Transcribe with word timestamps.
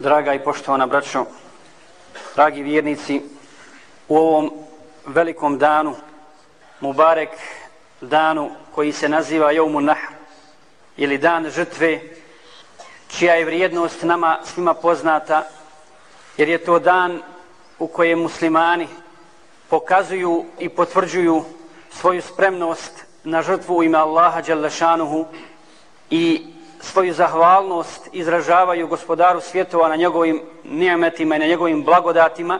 Draga 0.00 0.34
i 0.34 0.44
poštovana 0.44 0.86
braćo, 0.86 1.24
dragi 2.34 2.62
vjernici, 2.62 3.22
u 4.08 4.16
ovom 4.16 4.50
velikom 5.06 5.58
danu, 5.58 5.94
Mubarek 6.80 7.28
danu 8.00 8.50
koji 8.74 8.92
se 8.92 9.08
naziva 9.08 9.50
Jomu 9.52 9.80
Nahr, 9.80 10.12
ili 10.96 11.18
dan 11.18 11.50
žrtve, 11.50 12.00
čija 13.08 13.34
je 13.34 13.44
vrijednost 13.44 14.02
nama 14.02 14.38
svima 14.44 14.74
poznata, 14.74 15.42
jer 16.36 16.48
je 16.48 16.58
to 16.58 16.78
dan 16.78 17.22
u 17.78 17.86
kojem 17.86 18.18
muslimani 18.18 18.88
pokazuju 19.68 20.44
i 20.58 20.68
potvrđuju 20.68 21.44
svoju 21.90 22.22
spremnost 22.22 23.04
na 23.24 23.42
žrtvu 23.42 23.76
u 23.76 23.82
ime 23.82 23.98
Allaha 23.98 24.40
Đalešanuhu 24.40 25.26
i 26.10 26.46
svoju 26.80 27.14
zahvalnost 27.14 28.08
izražavaju 28.12 28.86
gospodaru 28.86 29.40
svjetova 29.40 29.88
na 29.88 29.96
njegovim 29.96 30.42
nijametima 30.64 31.36
i 31.36 31.38
na 31.38 31.46
njegovim 31.46 31.84
blagodatima, 31.84 32.58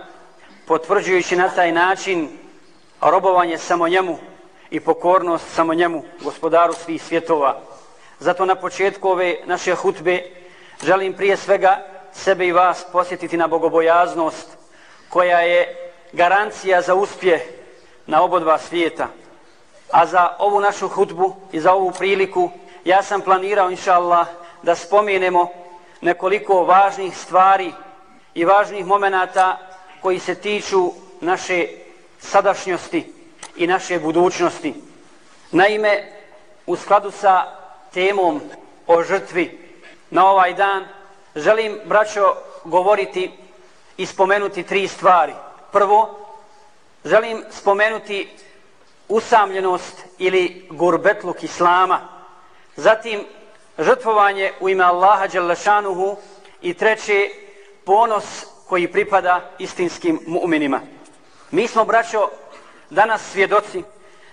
potvrđujući 0.67 1.37
na 1.37 1.49
taj 1.49 1.73
način 1.73 2.29
robovanje 3.01 3.59
samo 3.59 3.89
njemu 3.89 4.19
i 4.71 4.81
pokornost 4.81 5.45
samo 5.55 5.75
njemu, 5.75 6.05
gospodaru 6.23 6.73
svih 6.73 7.03
svjetova. 7.03 7.61
Zato 8.19 8.45
na 8.45 8.55
početku 8.55 9.09
ove 9.09 9.37
naše 9.45 9.75
hutbe 9.75 10.23
želim 10.83 11.13
prije 11.13 11.37
svega 11.37 11.87
sebe 12.13 12.47
i 12.47 12.53
vas 12.53 12.85
posjetiti 12.93 13.37
na 13.37 13.47
bogobojaznost 13.47 14.49
koja 15.09 15.41
je 15.41 15.93
garancija 16.13 16.83
za 16.83 16.95
uspjeh 16.95 17.43
na 18.07 18.23
obodva 18.23 18.59
svijeta. 18.59 19.09
A 19.93 20.07
za 20.07 20.29
ovu 20.39 20.61
našu 20.61 20.89
hutbu 20.89 21.37
i 21.53 21.61
za 21.61 21.73
ovu 21.73 21.93
priliku 21.99 22.51
ja 22.85 23.03
sam 23.03 23.21
planirao, 23.21 23.71
inša 23.71 23.95
Allah, 23.95 24.27
da 24.63 24.75
spomenemo 24.75 25.49
nekoliko 26.01 26.65
važnih 26.65 27.17
stvari 27.17 27.73
i 28.35 28.45
važnih 28.45 28.87
momenata 28.87 29.59
koji 30.03 30.19
se 30.19 30.35
tiču 30.35 30.91
naše 31.21 31.67
sadašnjosti 32.19 33.13
i 33.57 33.67
naše 33.67 33.99
budućnosti. 33.99 34.75
Naime, 35.53 36.13
u 36.67 36.77
skladu 36.77 37.11
sa 37.11 37.45
temom 37.93 38.41
o 38.87 39.03
žrtvi 39.03 39.59
na 40.11 40.27
ovaj 40.27 40.55
dan, 40.55 40.85
želim, 41.35 41.81
braćo, 41.85 42.35
govoriti 42.65 43.31
i 43.97 44.07
spomenuti 44.07 44.63
tri 44.63 44.89
stvari. 44.89 45.35
Prvo, 45.73 46.19
želim 47.05 47.45
spomenuti 47.51 48.29
usamljenost 49.09 50.05
ili 50.19 50.67
gurbetluk 50.71 51.43
Islama, 51.43 52.20
zatim 52.77 53.27
žrtvovanje 53.79 54.53
u 54.61 54.69
ime 54.69 54.85
Allaha 54.85 55.27
Đalešanuhu 55.27 56.17
i 56.63 56.75
treće, 56.75 57.31
ponos 57.85 58.25
koji 58.69 58.93
pripada 58.93 59.51
istinskim 59.59 60.21
mu'minima. 60.27 60.81
Mi 61.51 61.69
smo, 61.69 61.85
braćo, 61.85 62.29
danas 62.91 63.33
svjedoci 63.33 63.83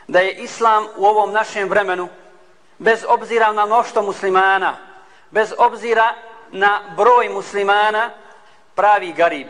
da 0.08 0.20
je 0.20 0.34
Islam 0.34 0.88
u 0.98 1.06
ovom 1.06 1.32
našem 1.32 1.70
vremenu, 1.70 2.10
bez 2.78 3.06
obzira 3.08 3.54
na 3.54 3.66
mnošto 3.66 4.02
muslimana, 4.02 4.78
bez 5.32 5.54
obzira 5.58 6.14
na 6.52 6.82
broj 6.98 7.30
muslimana, 7.30 8.10
pravi 8.76 9.14
garib. 9.14 9.48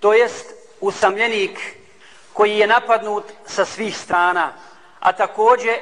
To 0.00 0.12
jest 0.12 0.54
usamljenik 0.80 1.58
koji 2.32 2.58
je 2.58 2.66
napadnut 2.66 3.24
sa 3.46 3.64
svih 3.64 3.98
strana, 3.98 4.52
a 5.00 5.12
također 5.12 5.74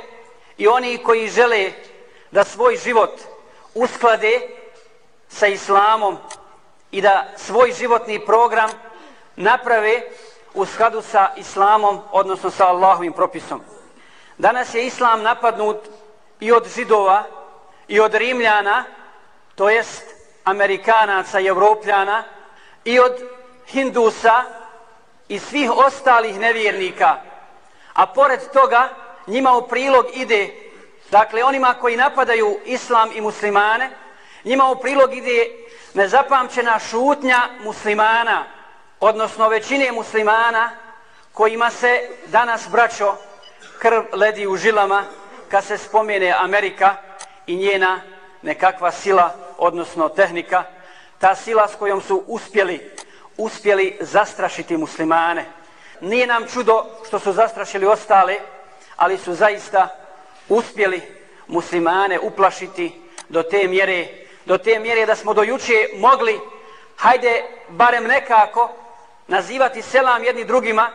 i 0.59 0.69
oni 0.69 0.99
koji 0.99 1.29
žele 1.29 1.73
da 2.33 2.45
svoj 2.45 2.77
život 2.77 3.21
usklade 3.75 4.41
sa 5.29 5.47
islamom 5.47 6.17
i 6.91 7.01
da 7.01 7.25
svoj 7.37 7.73
životni 7.73 8.27
program 8.27 8.71
naprave 9.37 10.03
u 10.55 10.67
skladu 10.67 11.03
sa 11.03 11.31
islamom, 11.37 12.01
odnosno 12.13 12.51
sa 12.51 12.67
Allahovim 12.67 13.13
propisom. 13.13 13.61
Danas 14.39 14.75
je 14.75 14.87
islam 14.87 15.23
napadnut 15.23 15.79
i 16.41 16.53
od 16.53 16.69
židova 16.75 17.25
i 17.89 18.01
od 18.01 18.15
rimljana, 18.15 18.85
to 19.55 19.69
jest 19.69 20.03
amerikanaca 20.45 21.41
i 21.41 21.47
evropljana, 21.47 22.25
i 22.85 23.01
od 23.01 23.13
hindusa 23.67 24.45
i 25.29 25.39
svih 25.39 25.71
ostalih 25.71 26.41
nevjernika. 26.41 27.17
A 27.95 28.07
pored 28.07 28.41
toga 28.53 28.89
njima 29.27 29.53
u 29.53 29.69
prilog 29.69 30.07
ide 30.15 30.62
Dakle, 31.13 31.45
onima 31.45 31.75
koji 31.75 31.97
napadaju 31.97 32.59
islam 32.65 33.11
i 33.15 33.21
muslimane, 33.21 33.91
njima 34.45 34.71
u 34.71 34.81
prilog 34.81 35.15
ide 35.15 35.47
nezapamćena 35.95 36.79
šutnja 36.79 37.49
muslimana, 37.61 38.45
odnosno 39.01 39.49
većine 39.49 39.93
muslimana, 39.93 40.71
kojima 41.33 41.71
se 41.71 42.09
danas 42.27 42.69
braćo 42.69 43.15
krv 43.79 44.03
ledi 44.13 44.47
u 44.47 44.57
žilama 44.57 45.05
kad 45.51 45.65
se 45.65 45.79
spomene 45.79 46.35
Amerika 46.39 46.97
i 47.47 47.57
njena 47.57 48.01
nekakva 48.43 48.91
sila, 48.91 49.35
odnosno 49.59 50.09
tehnika, 50.09 50.65
ta 51.19 51.35
sila 51.35 51.69
s 51.69 51.75
kojom 51.75 52.01
su 52.01 52.25
uspjeli, 52.27 52.91
uspjeli 53.37 53.99
zastrašiti 54.01 54.77
muslimane. 54.77 55.45
Nije 56.01 56.27
nam 56.27 56.47
čudo 56.53 56.87
što 57.07 57.19
su 57.19 57.33
zastrašili 57.33 57.87
ostale, 57.87 58.37
ali 58.97 59.19
su 59.19 59.35
zaista 59.35 60.02
uspjeli 60.49 61.03
muslimane 61.47 62.19
uplašiti 62.19 63.01
do 63.29 63.43
te 63.43 63.69
mjere, 63.69 64.09
do 64.45 64.59
te 64.59 64.79
mjere 64.79 65.07
da 65.07 65.17
smo 65.17 65.35
do 65.35 65.43
juče 65.43 65.89
mogli, 65.97 66.41
hajde 66.97 67.43
barem 67.69 68.05
nekako, 68.05 68.71
nazivati 69.29 69.83
selam 69.83 70.25
jedni 70.25 70.45
drugima 70.45 70.91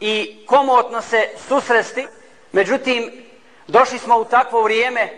i 0.00 0.44
komotno 0.46 1.02
se 1.02 1.28
susresti. 1.48 2.06
Međutim, 2.52 3.24
došli 3.66 3.98
smo 3.98 4.16
u 4.16 4.24
takvo 4.24 4.62
vrijeme 4.62 5.08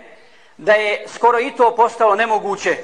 da 0.56 0.72
je 0.72 1.06
skoro 1.08 1.38
i 1.40 1.50
to 1.50 1.76
postalo 1.76 2.14
nemoguće. 2.14 2.76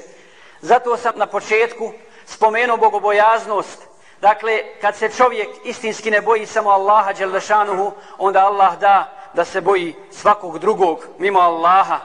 Zato 0.61 0.97
sam 0.97 1.13
na 1.17 1.27
početku 1.27 1.93
spomenuo 2.27 2.77
bogobojaznost. 2.77 3.79
Dakle, 4.21 4.59
kad 4.81 4.97
se 4.97 5.09
čovjek 5.17 5.49
istinski 5.65 6.11
ne 6.11 6.21
boji 6.21 6.47
samo 6.47 6.71
Allaha, 6.71 7.13
Đelešanuhu, 7.13 7.93
onda 8.19 8.47
Allah 8.47 8.79
da 8.79 9.20
da 9.35 9.45
se 9.45 9.61
boji 9.61 9.95
svakog 10.11 10.59
drugog 10.59 11.07
mimo 11.19 11.41
Allaha. 11.41 11.99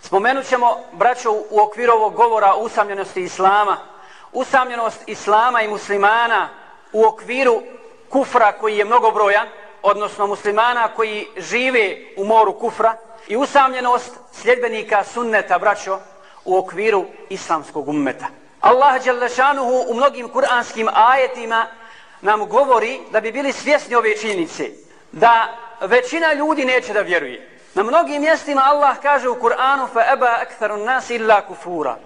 Spomenut 0.00 0.46
ćemo, 0.46 0.76
braćo, 0.92 1.32
u 1.50 1.60
okviru 1.60 1.92
ovog 1.92 2.14
govora 2.14 2.54
o 2.54 2.60
usamljenosti 2.60 3.22
Islama, 3.22 3.76
usamljenost 4.32 5.02
Islama 5.06 5.62
i 5.62 5.68
muslimana 5.68 6.48
u 6.92 7.04
okviru 7.04 7.62
kufra 8.08 8.52
koji 8.52 8.78
je 8.78 8.84
mnogobrojan, 8.84 9.48
odnosno 9.82 10.26
muslimana 10.26 10.88
koji 10.88 11.26
žive 11.36 11.96
u 12.16 12.24
moru 12.24 12.58
kufra, 12.58 12.96
i 13.28 13.36
usamljenost 13.36 14.10
sljedbenika 14.32 15.04
sunneta, 15.04 15.58
braćo, 15.58 15.98
u 16.44 16.58
okviru 16.58 17.04
islamskog 17.28 17.88
ummeta. 17.88 18.26
Allah 18.60 19.04
Đelešanuhu 19.04 19.84
u 19.88 19.94
mnogim 19.94 20.28
kuranskim 20.28 20.88
ajetima 20.94 21.66
nam 22.20 22.46
govori 22.46 23.00
da 23.10 23.20
bi 23.20 23.32
bili 23.32 23.52
svjesni 23.52 23.94
ove 23.94 24.16
činjenice, 24.16 24.70
da 25.12 25.56
većina 25.80 26.32
ljudi 26.32 26.64
neće 26.64 26.92
da 26.92 27.00
vjeruje. 27.00 27.58
Na 27.74 27.82
mnogim 27.82 28.22
mjestima 28.22 28.62
Allah 28.64 28.96
kaže 29.02 29.28
u 29.28 29.40
Kur'anu 29.40 29.86
fa 29.92 30.04
eba 30.12 30.36
aktharu 30.40 30.76
nas 30.76 31.10
illa 31.10 31.40
kufura. 31.40 31.96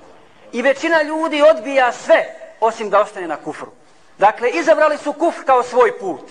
I 0.53 0.63
većina 0.63 1.03
ljudi 1.03 1.43
odbija 1.43 1.93
sve 1.93 2.25
osim 2.61 2.91
da 2.91 3.01
ostane 3.01 3.27
na 3.27 3.37
kufru. 3.37 3.71
Dakle, 4.19 4.51
izabrali 4.51 4.99
su 4.99 5.13
kufr 5.13 5.45
kao 5.47 5.63
svoj 5.63 5.99
put. 5.99 6.31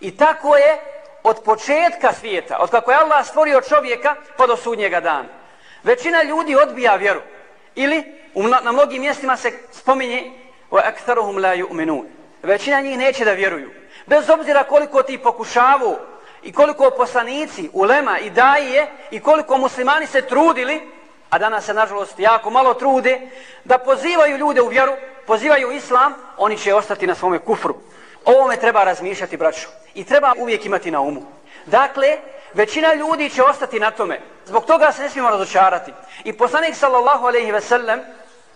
I 0.00 0.16
tako 0.16 0.56
je 0.56 0.78
od 1.22 1.42
početka 1.44 2.12
svijeta, 2.20 2.58
od 2.60 2.70
kako 2.70 2.90
je 2.90 2.96
Allah 2.96 3.26
stvorio 3.26 3.60
čovjeka 3.60 4.14
pa 4.36 4.46
do 4.46 4.56
sudnjega 4.56 5.00
dana. 5.00 5.28
Većina 5.82 6.22
ljudi 6.22 6.56
odbija 6.56 6.96
vjeru. 6.96 7.20
Ili 7.74 8.04
na 8.62 8.72
mnogim 8.72 9.02
mjestima 9.02 9.36
se 9.36 9.52
spominje 9.72 10.32
wa 10.70 10.80
aktharuhum 10.84 11.38
la 11.38 11.56
yu'minun. 11.56 12.04
Većina 12.42 12.80
njih 12.80 12.98
neće 12.98 13.24
da 13.24 13.32
vjeruju. 13.32 13.70
Bez 14.06 14.30
obzira 14.30 14.64
koliko 14.64 15.02
ti 15.02 15.18
pokušavu 15.18 15.96
i 16.44 16.52
koliko 16.52 16.90
poslanici, 16.90 17.70
ulema 17.72 18.18
i 18.18 18.30
daje 18.30 18.86
i 19.10 19.20
koliko 19.20 19.58
muslimani 19.58 20.06
se 20.06 20.22
trudili, 20.22 20.90
a 21.30 21.38
danas 21.38 21.64
se 21.64 21.74
nažalost 21.74 22.18
jako 22.18 22.50
malo 22.50 22.74
trude, 22.74 23.20
da 23.64 23.78
pozivaju 23.78 24.36
ljude 24.36 24.62
u 24.62 24.68
vjeru, 24.68 24.92
pozivaju 25.26 25.72
islam, 25.72 26.14
oni 26.36 26.58
će 26.58 26.74
ostati 26.74 27.06
na 27.06 27.14
svome 27.14 27.38
kufru. 27.38 27.74
Ovome 28.24 28.56
treba 28.56 28.84
razmišljati, 28.84 29.36
braćo. 29.36 29.68
I 29.94 30.04
treba 30.04 30.32
uvijek 30.38 30.66
imati 30.66 30.90
na 30.90 31.00
umu. 31.00 31.22
Dakle, 31.66 32.16
većina 32.54 32.94
ljudi 32.94 33.30
će 33.30 33.42
ostati 33.42 33.80
na 33.80 33.90
tome. 33.90 34.20
Zbog 34.46 34.64
toga 34.64 34.92
se 34.92 35.02
ne 35.02 35.10
smijemo 35.10 35.30
razočarati. 35.30 35.92
I 36.24 36.32
poslanik 36.32 36.74
sallallahu 36.74 37.26
alaihi 37.26 37.52
ve 37.52 37.60
sellem 37.60 38.00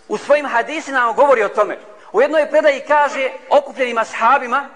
u 0.09 0.17
svojim 0.19 0.47
hadisima 0.47 1.13
govori 1.17 1.43
o 1.43 1.49
tome. 1.49 1.79
U 2.13 2.21
jednoj 2.21 2.51
predaji 2.51 2.85
kaže 2.89 3.31
okupljenim 3.51 3.99
ashabima, 3.99 4.69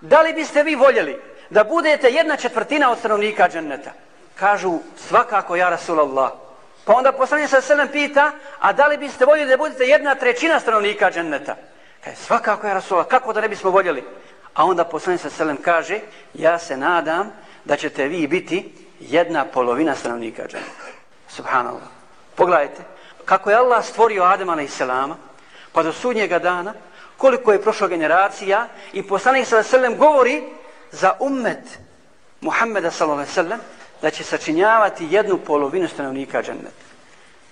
da 0.00 0.20
li 0.20 0.32
biste 0.32 0.62
vi 0.62 0.74
voljeli 0.74 1.29
da 1.50 1.64
budete 1.64 2.10
jedna 2.10 2.36
četvrtina 2.36 2.90
od 2.90 2.98
stanovnika 2.98 3.48
dženneta. 3.48 3.90
Kažu, 4.34 4.78
svakako, 4.96 5.56
ja 5.56 5.68
Rasulallah. 5.68 6.30
Pa 6.84 6.92
onda 6.92 7.12
poslanje 7.12 7.48
sa 7.48 7.60
selem 7.60 7.88
pita, 7.88 8.32
a 8.60 8.72
da 8.72 8.86
li 8.86 8.96
biste 8.96 9.24
voljeli 9.24 9.50
da 9.50 9.56
budete 9.56 9.84
jedna 9.84 10.14
trećina 10.14 10.60
stanovnika 10.60 11.10
dženneta? 11.10 11.56
Kaže, 12.04 12.16
svakako 12.16 12.66
ja 12.66 12.74
Rasulallah, 12.74 13.08
kako 13.08 13.32
da 13.32 13.40
ne 13.40 13.48
bismo 13.48 13.70
voljeli? 13.70 14.04
A 14.54 14.64
onda 14.64 14.84
poslanik 14.84 15.20
sa 15.20 15.30
selem 15.30 15.56
kaže, 15.56 16.00
ja 16.34 16.58
se 16.58 16.76
nadam 16.76 17.32
da 17.64 17.76
ćete 17.76 18.08
vi 18.08 18.26
biti 18.26 18.74
jedna 19.00 19.44
polovina 19.44 19.94
stanovnika 19.94 20.42
dženneta. 20.42 20.90
Subhanallah. 21.28 21.88
Pogledajte, 22.34 22.82
kako 23.24 23.50
je 23.50 23.56
Allah 23.56 23.84
stvorio 23.84 24.22
Adema 24.22 24.54
na 24.54 24.62
Iselama, 24.62 25.16
pa 25.72 25.82
do 25.82 25.92
sudnjega 25.92 26.38
dana, 26.38 26.74
koliko 27.16 27.52
je 27.52 27.62
prošlo 27.62 27.88
generacija 27.88 28.68
i 28.92 29.02
poslanik 29.02 29.46
sa 29.46 29.62
selem 29.62 29.96
govori 29.96 30.42
za 30.92 31.12
ummet 31.20 31.78
Muhammeda 32.40 32.90
sallallahu 32.90 33.30
alejhi 33.36 33.62
da 34.02 34.10
će 34.10 34.24
sačinjavati 34.24 35.08
jednu 35.10 35.38
polovinu 35.38 35.88
stanovnika 35.88 36.42
dženneta. 36.42 36.84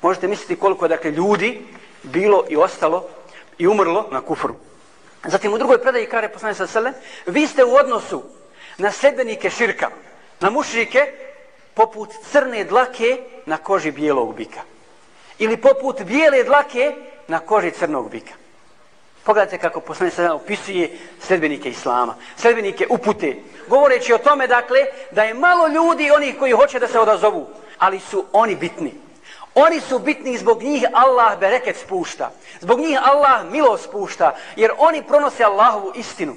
Možete 0.03 0.29
misliti 0.29 0.57
koliko 0.57 0.85
je 0.85 0.89
dakle 0.89 1.11
ljudi 1.11 1.63
bilo 2.03 2.45
i 2.49 2.57
ostalo 2.57 3.09
i 3.59 3.67
umrlo 3.67 4.09
na 4.13 4.21
kufru. 4.21 4.55
Zatim 5.25 5.53
u 5.53 5.59
drugoj 5.59 5.83
predaji 5.83 6.07
kare 6.07 6.29
poslanik 6.29 6.57
sa 6.57 6.67
selem, 6.67 6.95
vi 7.27 7.47
ste 7.47 7.65
u 7.65 7.75
odnosu 7.75 8.23
na 8.79 8.93
sedbenike 8.93 9.51
širka, 9.51 9.91
na 10.41 10.51
mušrike, 10.51 11.13
poput 11.75 12.11
crne 12.33 12.65
dlake 12.65 13.19
na 13.47 13.57
koži 13.57 13.91
bijelog 13.91 14.35
bika. 14.37 14.61
Ili 15.39 15.57
poput 15.57 16.03
bijele 16.03 16.45
dlake 16.45 16.95
na 17.29 17.39
koži 17.39 17.71
crnog 17.71 18.11
bika. 18.11 18.35
Pogledajte 19.29 19.59
kako 19.59 19.81
poslanik 19.81 20.15
sada 20.15 20.35
opisuje 20.35 20.99
sledbenike 21.21 21.69
Islama, 21.69 22.15
sledbenike 22.37 22.87
upute, 22.91 23.37
govoreći 23.67 24.13
o 24.13 24.19
tome, 24.19 24.47
dakle, 24.47 24.79
da 25.11 25.23
je 25.23 25.35
malo 25.35 25.69
ljudi 25.69 26.11
onih 26.11 26.39
koji 26.39 26.53
hoće 26.53 26.79
da 26.79 26.89
se 26.89 27.01
odazovu, 27.01 27.47
ali 27.79 28.01
su 28.01 28.25
oni 28.33 28.57
bitni. 28.57 28.95
Oni 29.55 29.81
su 29.81 29.99
bitni 29.99 30.39
zbog 30.39 30.63
njih 30.63 30.85
Allah 30.93 31.39
bereket 31.39 31.77
spušta. 31.77 32.31
Zbog 32.61 32.81
njih 32.81 32.99
Allah 33.03 33.45
milo 33.53 33.79
spušta. 33.79 34.35
Jer 34.57 34.71
oni 34.79 35.03
pronose 35.03 35.45
Allahovu 35.45 35.93
istinu. 35.95 36.35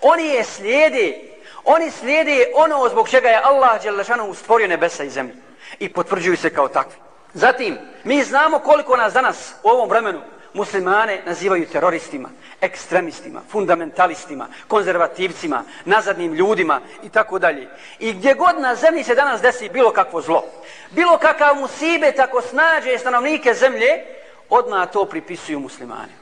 Oni 0.00 0.26
je 0.26 0.44
slijede. 0.44 1.20
Oni 1.64 1.90
slijede 1.90 2.46
ono 2.54 2.88
zbog 2.88 3.08
čega 3.08 3.28
je 3.28 3.40
Allah 3.44 3.82
Đelešanu 3.82 4.34
stvorio 4.34 4.68
nebesa 4.68 5.04
i 5.04 5.10
zemlju. 5.10 5.34
I 5.78 5.92
potvrđuju 5.92 6.36
se 6.36 6.54
kao 6.54 6.68
takvi. 6.68 6.96
Zatim, 7.34 7.78
mi 8.04 8.22
znamo 8.22 8.58
koliko 8.58 8.96
nas 8.96 9.12
danas 9.12 9.54
u 9.62 9.68
ovom 9.68 9.88
vremenu 9.88 10.20
muslimane 10.54 11.22
nazivaju 11.26 11.66
teroristima, 11.66 12.28
ekstremistima, 12.60 13.40
fundamentalistima, 13.50 14.48
konzervativcima, 14.68 15.64
nazadnim 15.84 16.34
ljudima 16.34 16.80
i 17.02 17.08
tako 17.08 17.38
dalje. 17.38 17.68
I 17.98 18.12
gdje 18.12 18.34
god 18.34 18.60
na 18.60 18.74
zemlji 18.74 19.04
se 19.04 19.14
danas 19.14 19.40
desi 19.40 19.68
bilo 19.68 19.90
kakvo 19.90 20.20
zlo, 20.20 20.44
bilo 20.90 21.18
kakav 21.18 21.56
musibe 21.56 22.12
tako 22.12 22.42
snađe 22.42 22.98
stanovnike 22.98 23.54
zemlje, 23.54 24.04
odmah 24.50 24.90
to 24.90 25.04
pripisuju 25.04 25.60
muslimane. 25.60 26.12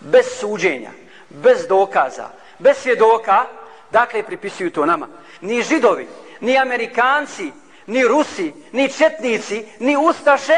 Bez 0.00 0.26
suđenja, 0.40 0.90
bez 1.28 1.66
dokaza, 1.68 2.28
bez 2.58 2.76
svjedoka, 2.76 3.44
dakle 3.90 4.22
pripisuju 4.22 4.70
to 4.70 4.86
nama. 4.86 5.08
Ni 5.40 5.62
židovi, 5.62 6.08
ni 6.40 6.58
amerikanci, 6.58 7.52
ni 7.86 8.04
rusi, 8.04 8.52
ni 8.72 8.92
četnici, 8.92 9.64
ni 9.78 9.96
ustaše 9.96 10.56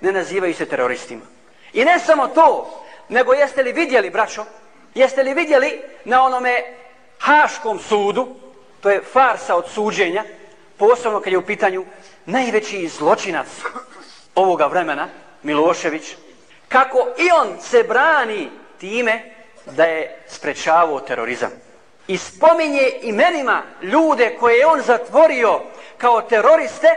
ne 0.00 0.12
nazivaju 0.12 0.54
se 0.54 0.66
teroristima. 0.66 1.29
I 1.72 1.84
ne 1.84 1.98
samo 1.98 2.28
to, 2.28 2.80
nego 3.08 3.32
jeste 3.32 3.62
li 3.62 3.72
vidjeli, 3.72 4.10
braćo, 4.10 4.44
jeste 4.94 5.22
li 5.22 5.34
vidjeli 5.34 5.82
na 6.04 6.22
onome 6.22 6.62
Haškom 7.18 7.78
sudu, 7.78 8.28
to 8.80 8.90
je 8.90 9.02
farsa 9.12 9.56
od 9.56 9.68
suđenja, 9.68 10.24
posebno 10.76 11.20
kad 11.20 11.32
je 11.32 11.38
u 11.38 11.46
pitanju 11.46 11.84
najveći 12.26 12.88
zločinac 12.88 13.46
ovoga 14.34 14.66
vremena, 14.66 15.08
Milošević, 15.42 16.16
kako 16.68 16.98
i 17.18 17.30
on 17.30 17.60
se 17.60 17.82
brani 17.82 18.50
time 18.78 19.34
da 19.66 19.84
je 19.84 20.22
sprečavao 20.28 21.00
terorizam. 21.00 21.50
I 22.06 22.18
spominje 22.18 22.90
imenima 23.02 23.62
ljude 23.82 24.36
koje 24.40 24.56
je 24.58 24.66
on 24.66 24.80
zatvorio 24.80 25.60
kao 25.98 26.22
teroriste, 26.22 26.88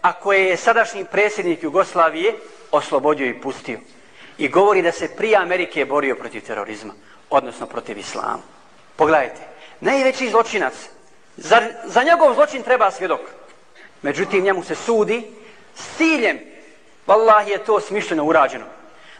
a 0.00 0.12
koje 0.12 0.44
je 0.44 0.56
sadašnji 0.56 1.04
predsjednik 1.04 1.62
Jugoslavije 1.62 2.34
oslobodio 2.70 3.26
i 3.26 3.40
pustio 3.40 3.78
i 4.38 4.48
govori 4.48 4.82
da 4.82 4.92
se 4.92 5.16
prije 5.16 5.36
Amerike 5.36 5.84
borio 5.84 6.14
protiv 6.14 6.46
terorizma, 6.46 6.94
odnosno 7.30 7.66
protiv 7.66 7.98
islama. 7.98 8.38
Pogledajte, 8.96 9.40
najveći 9.80 10.30
zločinac, 10.30 10.74
za, 11.36 11.62
za 11.84 12.02
njegov 12.02 12.34
zločin 12.34 12.62
treba 12.62 12.90
svjedok. 12.90 13.20
Međutim, 14.02 14.44
njemu 14.44 14.62
se 14.62 14.74
sudi 14.74 15.22
s 15.74 15.96
ciljem, 15.96 16.38
vallahi 17.06 17.50
je 17.50 17.64
to 17.64 17.80
smišljeno 17.80 18.24
urađeno, 18.24 18.64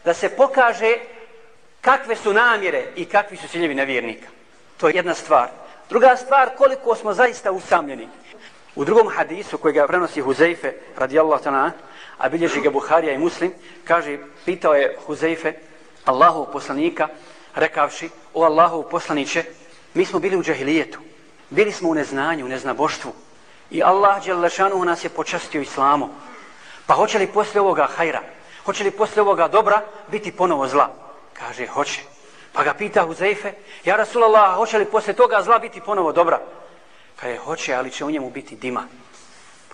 da 0.05 0.15
se 0.15 0.29
pokaže 0.29 0.97
kakve 1.81 2.17
su 2.17 2.33
namjere 2.33 2.85
i 2.97 3.05
kakvi 3.05 3.37
su 3.37 3.49
ciljevi 3.49 3.75
nevjernika. 3.75 4.29
To 4.77 4.89
je 4.89 4.95
jedna 4.95 5.15
stvar. 5.15 5.49
Druga 5.89 6.17
stvar, 6.17 6.51
koliko 6.57 6.97
smo 6.97 7.15
zaista 7.15 7.53
usamljeni. 7.53 8.09
U 8.75 8.85
drugom 8.85 9.09
hadisu 9.09 9.59
koji 9.59 9.75
ga 9.75 9.87
prenosi 9.87 10.21
Huzeife, 10.21 10.73
radijallahu 10.97 11.45
ta'ala, 11.45 11.71
a 12.23 12.29
bilježi 12.29 12.61
ga 12.61 12.71
Buharija 12.71 13.13
i 13.13 13.19
Muslim, 13.19 13.53
kaže, 13.85 14.19
pitao 14.45 14.75
je 14.75 14.97
Huzeife, 15.07 15.53
Allahov 16.05 16.53
poslanika, 16.53 17.09
rekavši, 17.55 18.11
o 18.35 18.45
Allahov 18.45 18.83
poslaniće, 18.83 19.45
mi 19.95 20.07
smo 20.07 20.19
bili 20.19 20.37
u 20.37 20.43
džahilijetu, 20.43 20.99
bili 21.51 21.73
smo 21.73 21.89
u 21.89 21.95
neznanju, 21.95 22.45
u 22.47 22.49
neznaboštvu, 22.49 23.13
i 23.71 23.83
Allah 23.83 24.25
Đelešanu 24.25 24.85
nas 24.85 25.05
je 25.05 25.11
počastio 25.11 25.61
islamom. 25.61 26.11
Pa 26.87 26.95
hoće 26.95 27.19
li 27.19 27.27
posle 27.27 27.61
ovoga 27.61 27.89
hajra, 27.97 28.23
hoće 28.65 28.85
li 28.85 28.91
posle 28.91 29.23
ovoga 29.23 29.49
dobra 29.49 29.83
biti 30.11 30.33
ponovo 30.33 30.69
zla? 30.69 30.95
Kaže, 31.33 31.67
hoće. 31.67 32.01
Pa 32.53 32.65
ga 32.65 32.75
pita 32.75 33.03
Huzeife, 33.03 33.53
ja 33.85 33.97
Rasulallah, 33.97 34.57
hoće 34.57 34.79
li 34.79 34.85
posle 34.85 35.13
toga 35.13 35.43
zla 35.43 35.59
biti 35.59 35.81
ponovo 35.81 36.13
dobra? 36.13 36.41
Kaže, 37.17 37.37
hoće, 37.37 37.75
ali 37.75 37.91
će 37.91 38.05
u 38.05 38.11
njemu 38.11 38.31
biti 38.31 38.57
dima. 38.57 38.87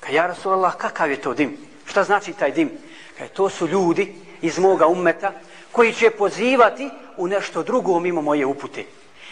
Kaže, 0.00 0.14
ja 0.14 0.26
Rasulallah, 0.26 0.76
kakav 0.76 1.10
je 1.10 1.20
to 1.20 1.34
dim? 1.34 1.68
Šta 1.88 2.04
znači 2.04 2.32
taj 2.32 2.50
dim? 2.50 2.70
Kaj, 3.18 3.28
to 3.28 3.48
su 3.48 3.66
ljudi 3.66 4.14
iz 4.42 4.58
moga 4.58 4.86
ummeta 4.86 5.32
koji 5.72 5.92
će 5.92 6.10
pozivati 6.10 6.90
u 7.16 7.26
nešto 7.26 7.62
drugo 7.62 8.00
mimo 8.00 8.22
moje 8.22 8.46
upute. 8.46 8.84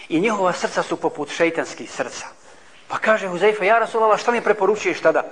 I 0.08 0.20
njihova 0.20 0.52
srca 0.52 0.82
su 0.82 0.96
poput 0.96 1.30
šeitanskih 1.30 1.90
srca. 1.90 2.26
Pa 2.88 2.98
kaže 2.98 3.28
Huzeifa, 3.28 3.64
ja 3.64 3.78
Rasulallah, 3.78 4.20
šta 4.20 4.32
mi 4.32 4.40
preporučuješ 4.40 5.00
tada? 5.00 5.22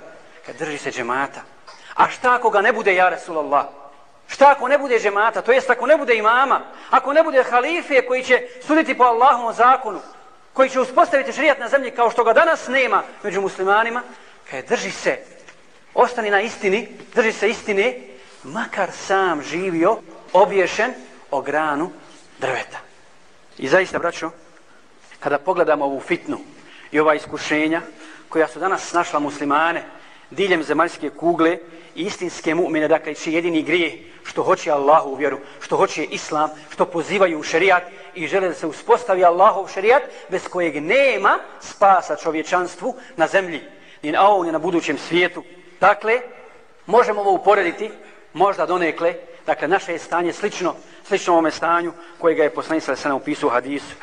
Kad 0.45 0.55
drži 0.55 0.77
se 0.77 0.91
džemata. 0.91 1.41
A 1.95 2.09
šta 2.09 2.35
ako 2.35 2.49
ga 2.49 2.61
ne 2.61 2.73
bude, 2.73 2.95
ja 2.95 3.09
Rasulallah? 3.09 3.65
Šta 4.27 4.51
ako 4.51 4.67
ne 4.67 4.77
bude 4.77 4.99
džemata? 4.99 5.41
To 5.41 5.51
jest 5.51 5.69
ako 5.69 5.85
ne 5.85 5.97
bude 5.97 6.15
imama? 6.15 6.61
Ako 6.89 7.13
ne 7.13 7.23
bude 7.23 7.43
halife 7.43 8.05
koji 8.05 8.23
će 8.23 8.47
suditi 8.67 8.97
po 8.97 9.03
Allahovom 9.03 9.53
zakonu? 9.53 9.99
Koji 10.53 10.69
će 10.69 10.79
uspostaviti 10.79 11.33
šrijat 11.33 11.59
na 11.59 11.67
zemlji 11.67 11.91
kao 11.91 12.11
što 12.11 12.23
ga 12.23 12.33
danas 12.33 12.67
nema 12.67 13.03
među 13.23 13.41
muslimanima? 13.41 14.01
Kaj, 14.49 14.61
drži 14.61 14.91
se 14.91 15.34
ostani 15.95 16.29
na 16.29 16.41
istini, 16.41 16.87
drži 17.15 17.31
se 17.31 17.49
istine, 17.49 17.99
makar 18.43 18.91
sam 18.91 19.41
živio 19.43 19.97
obješen 20.33 20.93
o 21.31 21.41
granu 21.41 21.91
drveta. 22.39 22.79
I 23.57 23.67
zaista, 23.67 23.99
braćo, 23.99 24.31
kada 25.19 25.37
pogledamo 25.37 25.85
ovu 25.85 25.99
fitnu 25.99 26.39
i 26.91 26.99
ova 26.99 27.15
iskušenja 27.15 27.81
koja 28.29 28.47
su 28.47 28.59
danas 28.59 28.93
našla 28.93 29.19
muslimane 29.19 29.83
diljem 30.31 30.63
zemaljske 30.63 31.09
kugle 31.09 31.57
i 31.95 32.01
istinske 32.01 32.55
mu'mine, 32.55 32.87
dakle, 32.87 33.15
čiji 33.15 33.33
jedini 33.33 33.63
grije 33.63 34.03
što 34.23 34.43
hoće 34.43 34.71
Allahu 34.71 35.09
u 35.09 35.15
vjeru, 35.15 35.37
što 35.61 35.77
hoće 35.77 36.03
Islam, 36.03 36.49
što 36.69 36.85
pozivaju 36.85 37.39
u 37.39 37.43
šerijat 37.43 37.83
i 38.15 38.27
žele 38.27 38.47
da 38.47 38.53
se 38.53 38.67
uspostavi 38.67 39.25
Allahov 39.25 39.67
šerijat 39.73 40.03
bez 40.29 40.47
kojeg 40.47 40.83
nema 40.83 41.39
spasa 41.61 42.15
čovječanstvu 42.15 42.95
na 43.15 43.27
zemlji, 43.27 43.61
ni 44.01 44.11
na 44.11 44.27
ovom, 44.27 44.45
ni 44.45 44.51
na 44.51 44.59
budućem 44.59 44.97
svijetu, 44.97 45.43
Dakle, 45.85 46.21
možemo 46.85 47.21
ovo 47.21 47.31
uporediti, 47.31 47.91
možda 48.33 48.65
donekle, 48.65 49.13
dakle, 49.45 49.67
naše 49.67 49.91
je 49.93 49.99
stanje 49.99 50.33
slično, 50.33 50.73
slično 51.03 51.33
ovome 51.33 51.51
stanju 51.51 51.93
kojega 52.21 52.43
je 52.43 52.53
poslanica 52.53 52.95
se 52.95 53.09
nam 53.09 53.17
upisao 53.17 53.47
u 53.47 53.51
hadisu. 53.51 53.95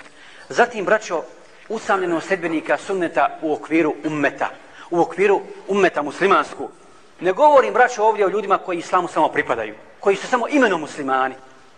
Zatim, 0.49 0.85
braćo, 0.85 1.23
usamljeno 1.69 2.21
sedbenika 2.21 2.79
sunneta 2.79 3.39
u 3.43 3.53
okviru 3.53 3.95
ummeta, 4.05 4.49
u 4.91 5.01
okviru 5.01 5.41
ummeta 5.69 6.03
muslimansku. 6.03 6.69
Ne 7.21 7.33
govorim, 7.33 7.75
braćo, 7.75 8.05
ovdje 8.05 8.27
o 8.27 8.29
ljudima 8.29 8.59
koji 8.59 8.79
islamu 8.79 9.09
samo 9.09 9.29
pripadaju, 9.29 9.75
koji 10.01 10.17
su 10.17 10.27
samo 10.27 10.49
imenom 10.49 10.81
muslimani, 10.81 11.35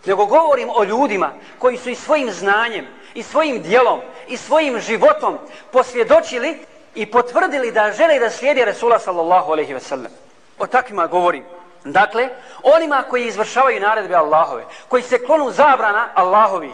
nego 0.06 0.26
govorim 0.26 0.68
o 0.74 0.84
ljudima 0.84 1.32
koji 1.58 1.76
su 1.76 1.90
i 1.90 1.94
svojim 1.94 2.30
znanjem, 2.30 2.86
i 3.14 3.22
svojim 3.22 3.62
dijelom, 3.62 4.00
i 4.28 4.36
svojim 4.36 4.80
životom 4.80 5.38
posvjedočili 5.72 6.58
i 6.94 7.10
potvrdili 7.10 7.72
da 7.72 7.92
žele 7.92 8.18
da 8.18 8.30
slijedi 8.30 8.64
Resula 8.64 8.98
sallallahu 8.98 9.52
alaihi 9.52 9.74
ve 9.74 9.80
sellem. 9.80 10.12
O 10.58 10.66
takvima 10.66 11.06
govorim. 11.06 11.44
Dakle, 11.84 12.28
onima 12.62 13.04
koji 13.10 13.26
izvršavaju 13.26 13.80
naredbe 13.80 14.14
Allahove, 14.14 14.64
koji 14.88 15.02
se 15.02 15.24
klonu 15.24 15.50
zabrana 15.50 16.08
Allahovi, 16.14 16.72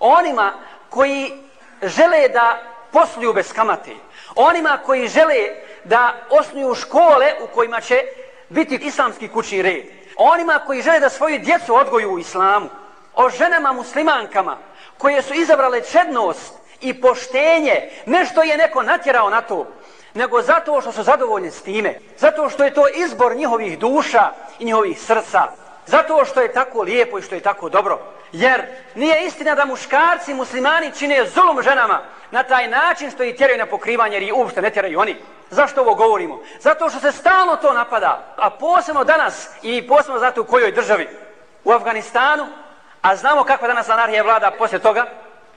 onima 0.00 0.52
koji 0.90 1.32
žele 1.82 2.28
da 2.28 2.58
posluju 2.92 3.32
bez 3.32 3.52
kamate, 3.52 3.92
onima 4.34 4.78
koji 4.86 5.08
žele 5.08 5.34
da 5.84 6.14
osnuju 6.30 6.74
škole 6.74 7.34
u 7.44 7.54
kojima 7.54 7.80
će 7.80 8.02
biti 8.48 8.74
islamski 8.74 9.28
kućni 9.28 9.62
red, 9.62 9.84
onima 10.16 10.60
koji 10.66 10.82
žele 10.82 11.00
da 11.00 11.08
svoju 11.08 11.38
djecu 11.38 11.74
odgoju 11.74 12.10
u 12.12 12.18
islamu, 12.18 12.68
o 13.14 13.30
ženama 13.30 13.72
muslimankama 13.72 14.56
koje 14.98 15.22
su 15.22 15.34
izabrale 15.34 15.80
čednost 15.80 16.59
i 16.80 17.00
poštenje, 17.00 17.90
nešto 18.06 18.42
je 18.42 18.56
neko 18.56 18.82
natjerao 18.82 19.30
na 19.30 19.40
to, 19.40 19.66
nego 20.14 20.42
zato 20.42 20.80
što 20.80 20.92
su 20.92 21.02
zadovoljni 21.02 21.50
s 21.50 21.62
time, 21.62 21.94
zato 22.18 22.48
što 22.48 22.64
je 22.64 22.74
to 22.74 22.84
izbor 22.88 23.36
njihovih 23.36 23.78
duša 23.78 24.30
i 24.58 24.64
njihovih 24.64 25.00
srca, 25.00 25.42
zato 25.86 26.24
što 26.24 26.40
je 26.40 26.52
tako 26.52 26.82
lijepo 26.82 27.18
i 27.18 27.22
što 27.22 27.34
je 27.34 27.40
tako 27.40 27.68
dobro. 27.68 27.98
Jer 28.32 28.62
nije 28.94 29.26
istina 29.26 29.54
da 29.54 29.64
muškarci 29.64 30.34
muslimani 30.34 30.92
čine 30.98 31.26
zulum 31.34 31.62
ženama 31.62 32.00
na 32.30 32.42
taj 32.42 32.68
način 32.68 33.10
što 33.10 33.22
ih 33.22 33.36
tjeraju 33.36 33.58
na 33.58 33.66
pokrivanje 33.66 34.16
jer 34.16 34.22
ih 34.22 34.34
uopšte 34.34 34.62
ne 34.62 34.70
tjeraju 34.70 35.00
oni. 35.00 35.16
Zašto 35.50 35.80
ovo 35.80 35.94
govorimo? 35.94 36.40
Zato 36.60 36.90
što 36.90 37.00
se 37.00 37.12
stalno 37.12 37.56
to 37.56 37.72
napada, 37.72 38.34
a 38.36 38.50
posebno 38.50 39.04
danas 39.04 39.50
i 39.62 39.88
posebno 39.88 40.20
zato 40.20 40.40
u 40.40 40.44
kojoj 40.44 40.72
državi? 40.72 41.08
U 41.64 41.72
Afganistanu, 41.72 42.46
a 43.02 43.16
znamo 43.16 43.44
kakva 43.44 43.68
danas 43.68 43.88
anarhija 43.88 44.22
vlada 44.22 44.50
poslije 44.58 44.78
toga, 44.78 45.06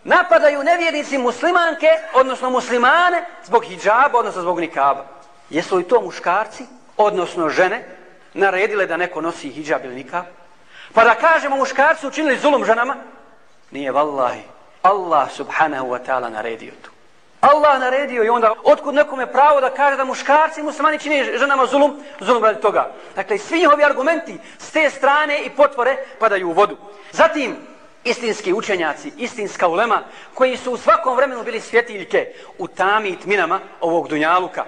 napadaju 0.03 0.63
nevjernici 0.63 1.17
muslimanke, 1.17 1.87
odnosno 2.13 2.49
muslimane, 2.49 3.25
zbog 3.43 3.65
hijjaba, 3.65 4.19
odnosno 4.19 4.41
zbog 4.41 4.59
nikaba. 4.59 5.05
Jesu 5.49 5.75
li 5.75 5.87
to 5.87 6.01
muškarci, 6.01 6.65
odnosno 6.97 7.49
žene, 7.49 7.83
naredile 8.33 8.85
da 8.85 8.97
neko 8.97 9.21
nosi 9.21 9.49
hijjab 9.49 9.85
ili 9.85 9.95
nikab? 9.95 10.25
Pa 10.93 11.03
da 11.03 11.15
kažemo 11.15 11.55
muškarci 11.57 12.07
učinili 12.07 12.37
zulum 12.37 12.65
ženama? 12.65 12.95
Nije 13.71 13.91
vallahi. 13.91 14.41
Allah 14.81 15.31
subhanahu 15.31 15.87
wa 15.87 15.99
ta'ala 16.05 16.29
naredio 16.29 16.71
to. 16.81 16.89
Allah 17.41 17.79
naredio 17.79 18.23
i 18.23 18.29
onda 18.29 18.53
otkud 18.63 18.95
nekome 18.95 19.31
pravo 19.31 19.61
da 19.61 19.69
kaže 19.69 19.97
da 19.97 20.03
muškarci 20.03 20.59
i 20.59 20.63
muslimani 20.63 20.99
čini 20.99 21.23
ženama 21.37 21.65
zulum, 21.65 22.03
zulum 22.19 22.43
radi 22.43 22.61
toga. 22.61 22.91
Dakle, 23.15 23.37
svi 23.37 23.59
njihovi 23.59 23.83
argumenti 23.83 24.37
s 24.57 24.71
te 24.71 24.89
strane 24.89 25.39
i 25.43 25.49
potvore 25.49 25.97
padaju 26.19 26.49
u 26.49 26.53
vodu. 26.53 26.77
Zatim, 27.11 27.57
istinski 28.03 28.53
učenjaci, 28.53 29.11
istinska 29.17 29.67
ulema, 29.67 30.03
koji 30.33 30.57
su 30.57 30.71
u 30.71 30.77
svakom 30.77 31.15
vremenu 31.15 31.43
bili 31.43 31.61
svjetiljke 31.61 32.33
u 32.57 32.67
tami 32.67 33.09
i 33.09 33.19
tminama 33.19 33.59
ovog 33.81 34.07
dunjaluka, 34.07 34.65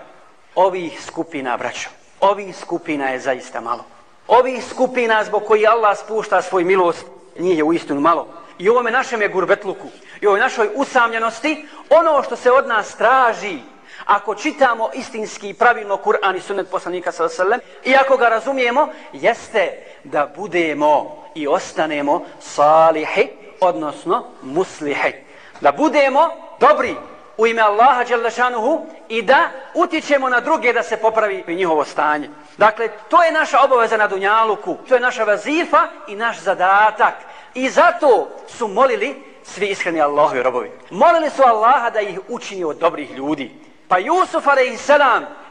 ovih 0.55 1.03
skupina, 1.05 1.57
braćo, 1.57 1.89
ovih 2.19 2.55
skupina 2.57 3.09
je 3.09 3.19
zaista 3.19 3.61
malo. 3.61 3.85
Ovih 4.27 4.65
skupina 4.65 5.23
zbog 5.23 5.43
koji 5.43 5.67
Allah 5.67 5.97
spušta 5.97 6.41
svoj 6.41 6.63
milost, 6.63 7.05
nije 7.39 7.63
u 7.63 7.73
istinu 7.73 8.01
malo. 8.01 8.27
I 8.59 8.69
ovome 8.69 8.91
našem 8.91 9.21
je 9.21 9.29
gurbetluku, 9.29 9.87
i 10.21 10.27
ovoj 10.27 10.39
našoj 10.39 10.69
usamljenosti, 10.75 11.67
ono 11.89 12.23
što 12.23 12.35
se 12.35 12.51
od 12.51 12.67
nas 12.67 12.95
traži, 12.95 13.59
ako 14.05 14.35
čitamo 14.35 14.89
istinski 14.93 15.49
i 15.49 15.53
pravilno 15.53 15.97
Kur'an 15.97 16.37
i 16.37 16.41
sunnet 16.41 16.69
poslanika 16.71 17.11
sallallahu 17.11 17.41
alejhi 17.41 17.51
ve 17.51 17.59
sellem 17.59 17.93
i 17.93 17.95
ako 17.95 18.17
ga 18.17 18.29
razumijemo, 18.29 18.87
jeste 19.13 19.71
da 20.05 20.27
budemo 20.35 21.23
i 21.35 21.47
ostanemo 21.47 22.21
salihi, 22.39 23.27
odnosno 23.61 24.25
muslihi. 24.41 25.13
Da 25.61 25.71
budemo 25.71 26.29
dobri 26.59 26.95
u 27.37 27.47
ime 27.47 27.61
Allaha 27.61 28.03
Đalešanuhu 28.03 28.85
i 29.09 29.21
da 29.21 29.49
utječemo 29.73 30.29
na 30.29 30.39
druge 30.39 30.73
da 30.73 30.83
se 30.83 30.97
popravi 30.97 31.43
njihovo 31.47 31.85
stanje. 31.85 32.29
Dakle, 32.57 32.89
to 33.09 33.23
je 33.23 33.31
naša 33.31 33.63
obaveza 33.63 33.97
na 33.97 34.07
Dunjaluku, 34.07 34.77
to 34.87 34.93
je 34.93 34.99
naša 34.99 35.23
vazifa 35.23 35.81
i 36.07 36.15
naš 36.15 36.39
zadatak. 36.39 37.13
I 37.53 37.69
zato 37.69 38.27
su 38.47 38.67
molili 38.67 39.23
svi 39.43 39.67
iskreni 39.67 40.01
Allahovi 40.01 40.43
robovi. 40.43 40.71
Molili 40.89 41.29
su 41.29 41.41
Allaha 41.41 41.89
da 41.89 42.01
ih 42.01 42.19
učini 42.27 42.63
od 42.63 42.77
dobrih 42.77 43.11
ljudi. 43.11 43.51
Pa 43.87 43.97
Jusuf 43.97 44.47
a.s. 44.47 44.89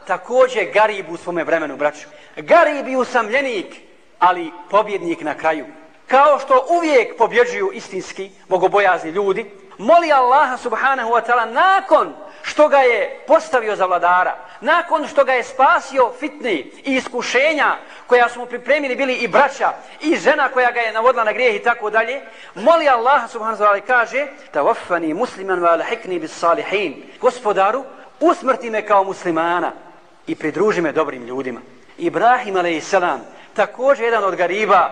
također 0.06 0.64
garib 0.74 1.10
u 1.10 1.16
svome 1.16 1.44
vremenu, 1.44 1.76
braću. 1.76 2.08
Garib 2.36 2.88
i 2.88 2.96
usamljenik, 2.96 3.74
ali 4.18 4.52
pobjednik 4.70 5.20
na 5.20 5.34
kraju. 5.34 5.66
Kao 6.08 6.38
što 6.38 6.66
uvijek 6.68 7.16
pobjeđuju 7.18 7.70
istinski, 7.72 8.30
bogobojazni 8.48 9.10
ljudi, 9.10 9.50
moli 9.78 10.12
Allaha 10.12 10.56
subhanahu 10.56 11.10
wa 11.10 11.20
ta'ala 11.26 11.52
nakon 11.52 12.14
što 12.42 12.68
ga 12.68 12.78
je 12.78 13.24
postavio 13.26 13.76
za 13.76 13.86
vladara, 13.86 14.36
nakon 14.60 15.06
što 15.06 15.24
ga 15.24 15.32
je 15.32 15.44
spasio 15.44 16.12
fitni 16.20 16.70
i 16.84 16.94
iskušenja 16.94 17.76
koja 18.06 18.28
su 18.28 18.40
mu 18.40 18.46
pripremili 18.46 18.96
bili 18.96 19.14
i 19.14 19.28
braća 19.28 19.72
i 20.00 20.16
žena 20.16 20.48
koja 20.48 20.70
ga 20.70 20.80
je 20.80 20.92
navodila 20.92 21.24
na 21.24 21.32
grijeh 21.32 21.56
i 21.56 21.62
tako 21.62 21.90
dalje, 21.90 22.22
moli 22.54 22.88
Allah 22.88 23.30
subhanahu 23.30 23.62
wa 23.62 23.66
ta'ala 23.66 23.80
kaže 23.86 24.26
tawafani 24.52 25.14
musliman 25.14 25.60
wa 25.60 25.72
alhikni 25.72 26.18
bis 26.18 26.38
salihin 26.38 27.02
gospodaru, 27.20 27.84
usmrti 28.20 28.70
me 28.70 28.86
kao 28.86 29.04
muslimana 29.04 29.72
i 30.26 30.34
pridruži 30.34 30.80
me 30.80 30.92
dobrim 30.92 31.26
ljudima. 31.26 31.60
Ibrahim 31.98 32.56
a.s 32.56 32.94
također 33.54 34.04
jedan 34.04 34.24
od 34.24 34.36
gariba, 34.36 34.90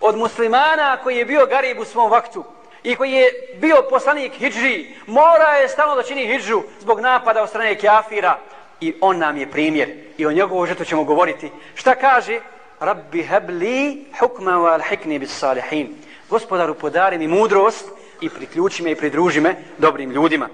od 0.00 0.16
muslimana 0.16 0.96
koji 1.02 1.16
je 1.16 1.24
bio 1.24 1.46
garib 1.46 1.78
u 1.78 1.84
svom 1.84 2.10
vaktu, 2.10 2.44
i 2.82 2.96
koji 2.96 3.12
je 3.12 3.30
bio 3.60 3.86
poslanik 3.90 4.32
hijđi, 4.32 4.94
mora 5.06 5.52
je 5.60 5.68
stalno 5.68 5.94
da 5.94 6.02
čini 6.02 6.26
hijđu 6.26 6.62
zbog 6.80 7.00
napada 7.00 7.42
od 7.42 7.48
strane 7.48 7.78
kjafira. 7.78 8.38
I 8.80 8.94
on 9.00 9.18
nam 9.18 9.36
je 9.36 9.50
primjer. 9.50 9.88
I 10.18 10.26
o 10.26 10.32
njegovu 10.32 10.66
žetu 10.66 10.84
ćemo 10.84 11.04
govoriti. 11.04 11.50
Šta 11.74 11.94
kaže? 11.94 12.40
Rabbi 12.80 13.22
hebli 13.22 14.06
hukma 14.20 14.52
wa 14.52 14.72
alhikni 14.72 15.18
bis 15.18 15.38
salihin. 15.38 15.96
Gospodaru 16.30 16.74
podari 16.74 17.18
mi 17.18 17.28
mudrost 17.28 17.88
i 18.20 18.28
priključi 18.28 18.82
me 18.82 18.90
i 18.90 18.96
pridruži 18.96 19.40
me 19.40 19.54
dobrim 19.78 20.10
ljudima. 20.10 20.48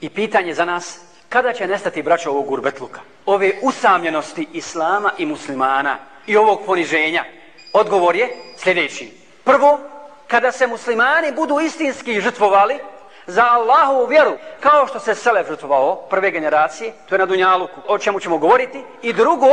I 0.00 0.10
pitanje 0.10 0.54
za 0.54 0.64
nas, 0.64 1.00
kada 1.28 1.52
će 1.52 1.66
nestati 1.66 2.02
braća 2.02 2.30
ovog 2.30 2.46
gurbetluka? 2.46 3.00
Ove 3.26 3.52
usamljenosti 3.62 4.48
islama 4.52 5.10
i 5.18 5.26
muslimana 5.26 5.98
i 6.26 6.36
ovog 6.36 6.60
poniženja? 6.66 7.24
Odgovor 7.72 8.16
je 8.16 8.28
sljedeći. 8.56 9.10
Prvo, 9.44 9.80
kada 10.26 10.52
se 10.52 10.66
muslimani 10.66 11.32
budu 11.32 11.60
istinski 11.60 12.20
žrtvovali 12.20 12.78
za 13.26 13.44
Allahovu 13.44 14.06
vjeru, 14.06 14.32
kao 14.60 14.86
što 14.86 15.00
se 15.00 15.14
Selef 15.14 15.48
žrtvovao, 15.48 15.96
prve 15.96 16.30
generacije, 16.30 16.92
to 17.08 17.14
je 17.14 17.18
na 17.18 17.26
Dunjaluku, 17.26 17.80
o 17.88 17.98
čemu 17.98 18.20
ćemo 18.20 18.38
govoriti, 18.38 18.84
i 19.02 19.12
drugo, 19.12 19.48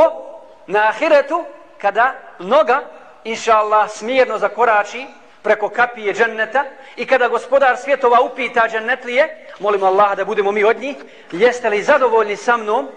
na 0.66 0.88
Ahiretu, 0.88 1.44
kada 1.78 2.14
noga, 2.38 2.80
inša 3.24 3.56
Allah, 3.56 3.90
smirno 3.90 4.38
zakorači 4.38 5.06
preko 5.42 5.68
kapije 5.68 6.14
dženneta 6.14 6.64
i 6.96 7.06
kada 7.06 7.28
gospodar 7.28 7.76
svjetova 7.76 8.20
upita 8.20 8.68
džennetlije, 8.68 9.46
molimo 9.58 9.86
Allah 9.86 10.16
da 10.16 10.24
budemo 10.24 10.52
mi 10.52 10.64
od 10.64 10.78
njih, 10.80 10.96
jeste 11.32 11.70
li 11.70 11.82
zadovoljni 11.82 12.36
sa 12.36 12.56
mnom, 12.56 12.88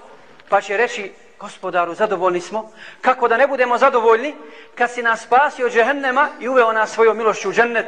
pa 0.49 0.61
će 0.61 0.77
reći, 0.77 1.11
Gospodaru, 1.45 1.93
zadovoljni 1.93 2.41
smo. 2.41 2.71
Kako 3.01 3.27
da 3.27 3.37
ne 3.37 3.47
budemo 3.47 3.77
zadovoljni 3.77 4.35
kad 4.75 4.91
si 4.91 5.03
nas 5.03 5.23
spasio 5.23 5.69
džehennema 5.69 6.27
i 6.39 6.47
uveo 6.47 6.71
nas 6.73 6.91
svojom 6.91 7.17
milošću 7.17 7.49
u 7.49 7.53
džennet. 7.53 7.85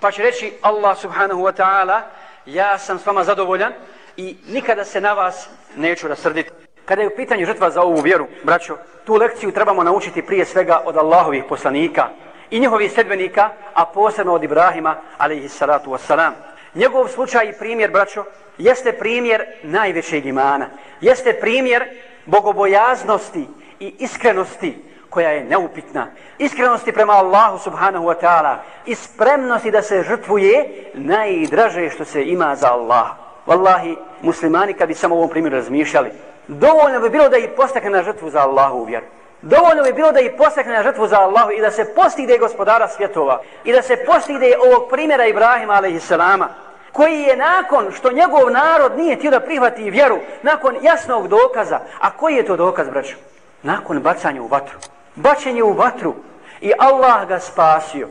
Pa 0.00 0.10
će 0.10 0.22
reći 0.22 0.52
Allah 0.62 0.98
subhanahu 0.98 1.42
wa 1.42 1.52
ta'ala, 1.52 2.00
ja 2.46 2.78
sam 2.78 2.98
s 2.98 3.06
vama 3.06 3.24
zadovoljan 3.24 3.72
i 4.16 4.36
nikada 4.48 4.84
se 4.84 5.00
na 5.00 5.12
vas 5.12 5.48
neću 5.76 6.08
rasrditi. 6.08 6.50
Kada 6.84 7.02
je 7.02 7.08
u 7.08 7.16
pitanju 7.16 7.46
žrtva 7.46 7.70
za 7.70 7.82
ovu 7.82 8.00
vjeru, 8.00 8.26
braćo, 8.42 8.76
tu 9.04 9.14
lekciju 9.14 9.52
trebamo 9.52 9.82
naučiti 9.82 10.26
prije 10.26 10.44
svega 10.44 10.82
od 10.84 10.96
Allahovih 10.96 11.44
poslanika 11.48 12.08
i 12.50 12.60
njihovih 12.60 12.92
sedbenika, 12.92 13.50
a 13.74 13.84
posebno 13.84 14.34
od 14.34 14.44
Ibrahima, 14.44 14.96
alaihi 15.18 15.48
salatu 15.48 15.90
wassalam. 15.90 16.32
Njegov 16.74 17.08
slučaj 17.08 17.48
i 17.48 17.58
primjer, 17.58 17.90
braćo, 17.90 18.24
jeste 18.58 18.92
primjer 18.92 19.44
najvećeg 19.62 20.26
imana. 20.26 20.68
Jeste 21.00 21.32
primjer 21.40 21.84
bogobojaznosti 22.26 23.46
i 23.80 23.94
iskrenosti 23.98 24.78
koja 25.10 25.30
je 25.30 25.44
neupitna. 25.44 26.06
Iskrenosti 26.38 26.92
prema 26.92 27.12
Allahu 27.12 27.58
subhanahu 27.58 28.04
wa 28.04 28.14
ta'ala 28.22 28.56
i 28.86 28.94
spremnosti 28.94 29.70
da 29.70 29.82
se 29.82 30.02
žrtvuje 30.02 30.84
najdraže 30.94 31.90
što 31.90 32.04
se 32.04 32.24
ima 32.24 32.56
za 32.56 32.72
Allah. 32.72 33.06
Wallahi, 33.46 33.96
muslimani 34.22 34.72
kad 34.72 34.88
bi 34.88 34.94
samo 34.94 35.14
ovom 35.14 35.30
primjeru 35.30 35.56
razmišljali, 35.56 36.10
dovoljno 36.48 37.00
bi 37.00 37.10
bilo 37.10 37.28
da 37.28 37.36
ih 37.36 37.48
postakne 37.56 37.90
na 37.90 38.02
žrtvu 38.02 38.30
za 38.30 38.40
Allahu 38.40 38.84
vjer. 38.84 38.88
vjeru. 38.88 39.06
Dovoljno 39.42 39.82
bi 39.82 39.92
bilo 39.92 40.12
da 40.12 40.20
ih 40.20 40.32
postakne 40.38 40.72
na 40.72 40.82
žrtvu 40.82 41.06
za 41.06 41.20
Allahu 41.20 41.50
i 41.50 41.60
da 41.60 41.70
se 41.70 41.94
postigde 41.94 42.38
gospodara 42.38 42.88
svjetova 42.88 43.40
i 43.64 43.72
da 43.72 43.82
se 43.82 43.96
postigde 44.06 44.54
ovog 44.66 44.90
primjera 44.90 45.26
Ibrahima 45.26 45.72
alaihissalama 45.72 46.48
koji 46.94 47.22
je 47.22 47.36
nakon 47.36 47.92
što 47.92 48.12
njegov 48.12 48.50
narod 48.50 48.98
nije 48.98 49.16
htio 49.16 49.30
da 49.30 49.40
prihvati 49.40 49.90
vjeru, 49.90 50.18
nakon 50.42 50.76
jasnog 50.82 51.28
dokaza, 51.28 51.80
a 52.00 52.10
koji 52.10 52.34
je 52.34 52.46
to 52.46 52.56
dokaz, 52.56 52.88
braću? 52.88 53.14
Nakon 53.62 54.00
bacanja 54.00 54.42
u 54.42 54.46
vatru. 54.46 54.78
Bačenje 55.14 55.62
u 55.62 55.72
vatru 55.72 56.14
i 56.60 56.72
Allah 56.78 57.28
ga 57.28 57.40
spasio. 57.40 58.08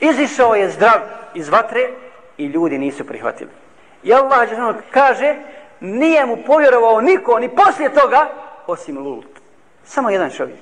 Izišao 0.00 0.54
je 0.54 0.70
zdrav 0.70 1.00
iz 1.34 1.48
vatre 1.48 1.88
i 2.38 2.46
ljudi 2.46 2.78
nisu 2.78 3.06
prihvatili. 3.06 3.50
I 4.02 4.12
Allah 4.12 4.48
kaže, 4.90 5.36
nije 5.80 6.26
mu 6.26 6.36
povjerovao 6.46 7.00
niko, 7.00 7.38
ni 7.38 7.48
poslije 7.48 7.94
toga, 7.94 8.28
osim 8.66 8.98
Lut. 8.98 9.26
Samo 9.84 10.10
jedan 10.10 10.30
čovjek. 10.30 10.60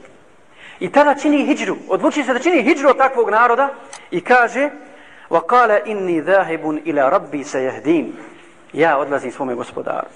I 0.80 0.92
tada 0.92 1.14
čini 1.14 1.46
hijđru, 1.46 1.76
odluči 1.88 2.24
se 2.24 2.32
da 2.32 2.38
čini 2.38 2.62
hijđru 2.62 2.88
od 2.88 2.96
takvog 2.96 3.30
naroda 3.30 3.68
i 4.10 4.20
kaže, 4.20 4.70
وقال 5.31 5.71
إني 5.71 6.19
ذاهب 6.19 6.69
إلى 6.69 7.09
ربي 7.09 7.43
سيهدين 7.43 8.13
ja 8.73 8.97
odlazim 8.97 9.31
svome 9.31 9.55
gospodaru. 9.55 10.07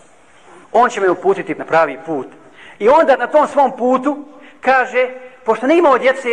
On 0.72 0.90
će 0.90 1.02
me 1.02 1.10
uputiti 1.10 1.56
na 1.56 1.66
pravi 1.66 2.00
put. 2.06 2.28
I 2.80 2.90
onda 2.90 3.16
na 3.16 3.28
tom 3.28 3.48
svom 3.48 3.78
putu 3.78 4.26
kaže, 4.62 5.10
pošto 5.46 5.68
ne 5.68 5.78
imao 5.78 5.98
djece, 5.98 6.30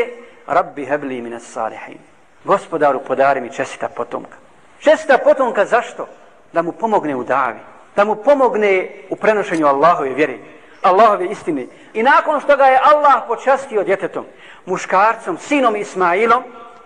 Rabbi 0.47 0.85
hebli 0.85 1.23
mine 1.23 1.41
salihin. 1.41 1.99
Gospodaru 2.45 3.01
podari 3.07 3.41
mi 3.41 3.53
čestita 3.53 3.89
potomka. 3.89 4.37
Česta 4.79 5.19
potomka 5.19 5.65
zašto? 5.65 6.07
Da 6.53 6.63
mu 6.63 6.73
pomogne 6.73 7.17
u 7.17 7.25
davi. 7.25 7.59
Da 7.97 8.05
mu 8.05 8.15
pomogne 8.15 8.89
u 9.11 9.17
prenošenju 9.17 9.67
Allahove 9.67 10.15
vjeri. 10.15 10.39
Allahove 10.83 11.27
istine. 11.27 11.67
I 11.95 12.03
nakon 12.03 12.41
što 12.41 12.57
ga 12.57 12.65
je 12.65 12.81
Allah 12.85 13.23
počastio 13.27 13.85
djetetom, 13.85 14.25
muškarcom, 14.67 15.39
sinom 15.39 15.77
Ismailom, 15.77 16.43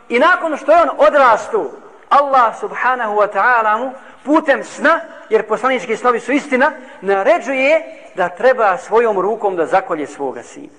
i 0.09 0.19
nakon 0.19 0.57
što 0.57 0.73
je 0.73 0.83
on 0.83 0.91
odrastu, 0.99 1.71
Allah 2.10 2.60
subhanahu 2.60 3.16
wa 3.16 3.28
ta'ala 3.28 3.78
mu 3.78 3.92
putem 4.24 4.64
sna, 4.64 5.00
jer 5.30 5.44
poslanički 5.44 5.98
snovi 5.98 6.20
su 6.20 6.32
istina, 6.32 6.72
naređuje 7.02 7.82
da 8.16 8.30
treba 8.30 8.78
svojom 8.78 9.20
rukom 9.20 9.56
da 9.56 9.66
zakolje 9.66 10.08
svoga 10.08 10.44
sina. 10.44 10.74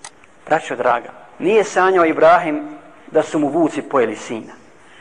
Braćo 0.46 0.76
draga, 0.76 1.08
nije 1.38 1.64
sanjao 1.64 2.04
Ibrahim 2.04 2.68
da 3.06 3.22
su 3.22 3.38
mu 3.38 3.48
vuci 3.48 3.82
pojeli 3.82 4.16
sina. 4.16 4.52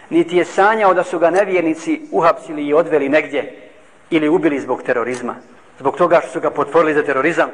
Niti 0.10 0.38
je 0.38 0.46
sanjao 0.46 0.94
da 0.94 1.04
su 1.04 1.20
ga 1.20 1.30
nevjernici 1.30 2.02
uhapsili 2.12 2.66
i 2.66 2.74
odveli 2.74 3.10
negdje 3.10 3.70
ili 4.10 4.30
ubili 4.30 4.60
zbog 4.60 4.84
terorizma. 4.84 5.36
Zbog 5.80 5.98
toga 5.98 6.20
što 6.22 6.32
su 6.32 6.40
ga 6.40 6.50
potvorili 6.50 6.94
za 6.94 7.04
terorizam. 7.04 7.50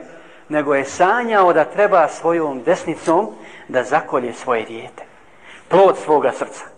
Nego 0.50 0.76
je 0.76 0.86
sanjao 0.86 1.54
da 1.54 1.66
treba 1.66 2.08
svojom 2.08 2.64
desnicom 2.64 3.30
da 3.68 3.84
zakolje 3.84 4.34
svoje 4.34 4.64
dijete. 4.64 5.04
Plod 5.68 5.98
svoga 5.98 6.32
srca. 6.32 6.73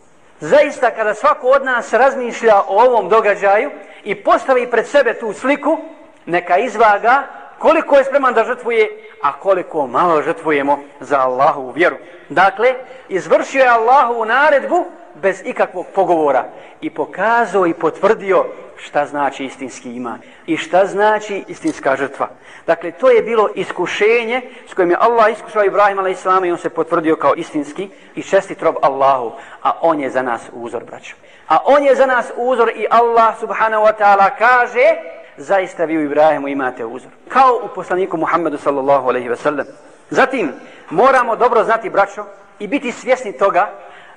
Zaista 0.45 0.91
kada 0.91 1.13
svako 1.13 1.47
od 1.47 1.65
nas 1.65 1.93
razmišlja 1.93 2.55
o 2.67 2.83
ovom 2.83 3.09
događaju 3.09 3.71
i 4.03 4.15
postavi 4.15 4.71
pred 4.71 4.87
sebe 4.87 5.13
tu 5.19 5.33
sliku, 5.33 5.77
neka 6.25 6.57
izvaga 6.57 7.23
koliko 7.59 7.95
je 7.95 8.03
spreman 8.03 8.33
da 8.33 8.43
žrtvuje, 8.43 8.87
a 9.21 9.39
koliko 9.39 9.87
malo 9.87 10.21
žrtvujemo 10.21 10.79
za 10.99 11.19
Allahovu 11.19 11.71
vjeru. 11.71 11.95
Dakle, 12.29 12.73
izvršio 13.09 13.61
je 13.61 13.69
Allahovu 13.69 14.25
naredbu 14.25 14.85
bez 15.21 15.41
ikakvog 15.45 15.85
pogovora 15.95 16.45
i 16.81 16.89
pokazao 16.89 17.67
i 17.67 17.73
potvrdio 17.73 18.45
šta 18.77 19.05
znači 19.05 19.45
istinski 19.45 19.95
iman 19.95 20.19
i 20.47 20.57
šta 20.57 20.85
znači 20.85 21.43
istinska 21.47 21.95
žrtva. 21.95 22.29
Dakle, 22.67 22.91
to 22.91 23.09
je 23.09 23.21
bilo 23.21 23.49
iskušenje 23.55 24.41
s 24.69 24.73
kojim 24.73 24.91
je 24.91 24.97
Allah 24.99 25.31
iskušao 25.31 25.63
Ibrahim 25.63 25.99
a.s. 25.99 26.25
i 26.45 26.51
on 26.51 26.57
se 26.57 26.69
potvrdio 26.69 27.15
kao 27.15 27.33
istinski 27.35 27.89
i 28.15 28.23
čestit 28.23 28.61
rob 28.61 28.75
Allahu, 28.81 29.31
a 29.63 29.71
on 29.81 29.99
je 29.99 30.09
za 30.09 30.21
nas 30.21 30.41
uzor, 30.53 30.83
braćo. 30.83 31.15
A 31.47 31.57
on 31.65 31.83
je 31.83 31.95
za 31.95 32.05
nas 32.05 32.31
uzor 32.35 32.69
i 32.75 32.85
Allah 32.89 33.39
subhanahu 33.39 33.85
wa 33.85 33.93
ta'ala 33.99 34.29
kaže 34.37 34.95
zaista 35.37 35.85
vi 35.85 35.97
u 35.97 36.01
Ibrahimu 36.01 36.47
imate 36.47 36.85
uzor. 36.85 37.11
Kao 37.27 37.59
u 37.63 37.67
poslaniku 37.75 38.17
Muhammedu 38.17 38.57
sallallahu 38.57 39.09
alaihi 39.09 39.29
ve 39.29 39.35
sellem. 39.35 39.65
Zatim, 40.09 40.51
moramo 40.89 41.35
dobro 41.35 41.63
znati, 41.63 41.89
braćo, 41.89 42.25
i 42.59 42.67
biti 42.67 42.91
svjesni 42.91 43.37
toga 43.37 43.71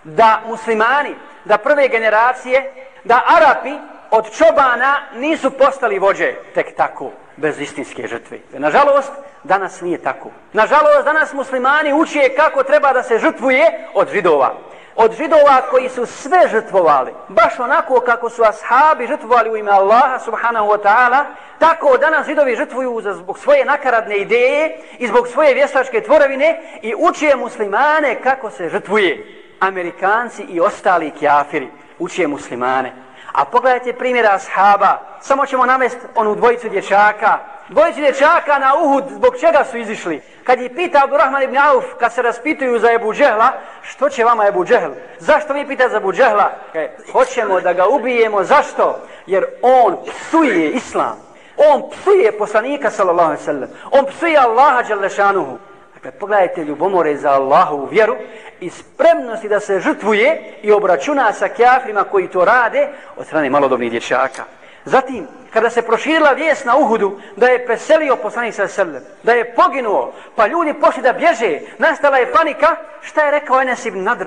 da 0.05 0.41
muslimani, 0.47 1.15
da 1.45 1.59
prve 1.59 1.89
generacije, 1.89 2.73
da 3.05 3.23
Arapi 3.27 3.73
od 4.11 4.31
čobana 4.31 4.99
nisu 5.15 5.51
postali 5.51 5.99
vođe 5.99 6.35
tek 6.55 6.77
tako, 6.77 7.11
bez 7.37 7.61
istinske 7.61 8.07
žrtve. 8.07 8.39
Nažalost, 8.53 9.13
danas 9.45 9.81
nije 9.81 10.03
tako. 10.03 10.31
Nažalost, 10.53 11.05
danas 11.05 11.33
muslimani 11.33 11.93
uče 11.93 12.29
kako 12.37 12.63
treba 12.63 12.93
da 12.93 13.03
se 13.03 13.19
žrtvuje 13.19 13.89
od 13.95 14.13
židova 14.13 14.55
od 15.01 15.17
židova 15.17 15.63
koji 15.71 15.89
su 15.89 16.07
sve 16.07 16.49
žrtvovali, 16.49 17.13
baš 17.29 17.59
onako 17.59 18.01
kako 18.01 18.31
su 18.31 18.43
ashabi 18.43 19.07
žrtvovali 19.07 19.51
u 19.51 19.57
ime 19.57 19.71
Allaha 19.71 20.19
subhanahu 20.19 20.69
wa 20.69 20.83
ta'ala, 20.83 21.25
tako 21.59 21.97
danas 21.97 22.27
židovi 22.27 22.57
žrtvuju 22.57 23.01
zbog 23.15 23.39
svoje 23.39 23.65
nakaradne 23.65 24.17
ideje 24.17 24.79
i 24.99 25.07
zbog 25.07 25.29
svoje 25.29 25.55
vještačke 25.55 26.03
tvorovine 26.03 26.61
i 26.83 26.95
učije 26.99 27.37
muslimane 27.37 28.21
kako 28.23 28.51
se 28.51 28.69
žrtvuje. 28.69 29.38
Amerikanci 29.61 30.43
i 30.43 30.61
ostali 30.61 31.11
kjafiri 31.11 31.69
učije 31.99 32.29
muslimane. 32.29 32.93
A 33.33 33.45
pogledajte 33.45 33.93
primjera 33.93 34.31
ashaba, 34.35 34.99
samo 35.21 35.47
ćemo 35.47 35.67
navesti 35.67 36.01
onu 36.15 36.35
dvojicu 36.35 36.69
dječaka, 36.69 37.39
dvojicu 37.69 38.01
dječaka 38.01 38.59
na 38.59 38.75
Uhud, 38.83 39.05
zbog 39.11 39.35
čega 39.41 39.65
su 39.71 39.79
izišli? 39.79 40.23
Kad 40.45 40.61
je 40.61 40.75
pita 40.75 41.01
Abdurrahman 41.05 41.43
ibn 41.43 41.57
Auf, 41.57 41.85
kad 41.99 42.13
se 42.13 42.23
raspituju 42.23 42.79
za 42.79 42.93
Ebu 42.93 43.13
Džehla, 43.13 43.53
što 43.83 44.09
će 44.09 44.25
vama 44.25 44.47
Ebu 44.47 44.65
Džehl? 44.65 44.91
Zašto 45.19 45.53
vi 45.53 45.67
pita 45.67 45.89
za 45.89 45.97
Ebu 45.97 46.13
Džehla? 46.13 46.51
E, 46.75 46.97
hoćemo 47.13 47.61
da 47.61 47.73
ga 47.73 47.89
ubijemo, 47.89 48.45
zašto? 48.45 49.01
Jer 49.27 49.45
on 49.63 49.97
psuje 50.07 50.71
islam. 50.71 51.17
On 51.57 51.91
psuje 51.91 52.39
poslanika, 52.39 52.91
sallallahu 52.91 53.27
alaihi 53.27 53.45
sallam. 53.45 53.69
On 53.91 54.07
psuje 54.07 54.39
Allaha, 54.39 54.83
dželešanuhu. 54.83 55.59
Dakle, 55.95 56.11
pogledajte 56.11 56.65
ljubomore 56.65 57.17
za 57.17 57.31
Allahovu 57.31 57.89
vjeru 57.91 58.17
i 58.61 58.71
spremnosti 58.71 59.49
da 59.49 59.61
se 59.61 59.81
žrtvuje 59.81 60.55
i 60.63 60.73
obračuna 60.73 61.33
sa 61.33 61.49
kjafrima 61.49 62.05
koji 62.05 62.29
to 62.29 62.45
rade 62.45 62.89
od 63.17 63.27
strane 63.27 63.51
malodobnih 63.51 63.91
dječaka. 63.91 64.45
Zatim, 64.85 65.27
kada 65.53 65.71
se 65.71 65.83
proširila 65.83 66.33
vijest 66.33 66.65
na 66.65 66.77
Uhudu 66.77 67.21
da 67.37 67.47
je 67.47 67.67
preselio 67.67 68.17
poslanik 68.17 68.55
sa 68.55 68.69
srlem, 68.69 69.03
da 69.23 69.33
je 69.33 69.55
poginuo, 69.55 70.13
pa 70.37 70.47
ljudi 70.47 70.75
pošli 70.81 71.03
da 71.03 71.13
bježe, 71.13 71.61
nastala 71.79 72.17
je 72.17 72.33
panika, 72.33 72.77
šta 73.03 73.25
je 73.25 73.31
rekao 73.31 73.61
Enes 73.61 73.87
ibn 73.87 74.03
Nadr? 74.03 74.27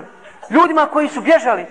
Ljudima 0.50 0.86
koji 0.86 1.08
su 1.08 1.22
bježali, 1.22 1.65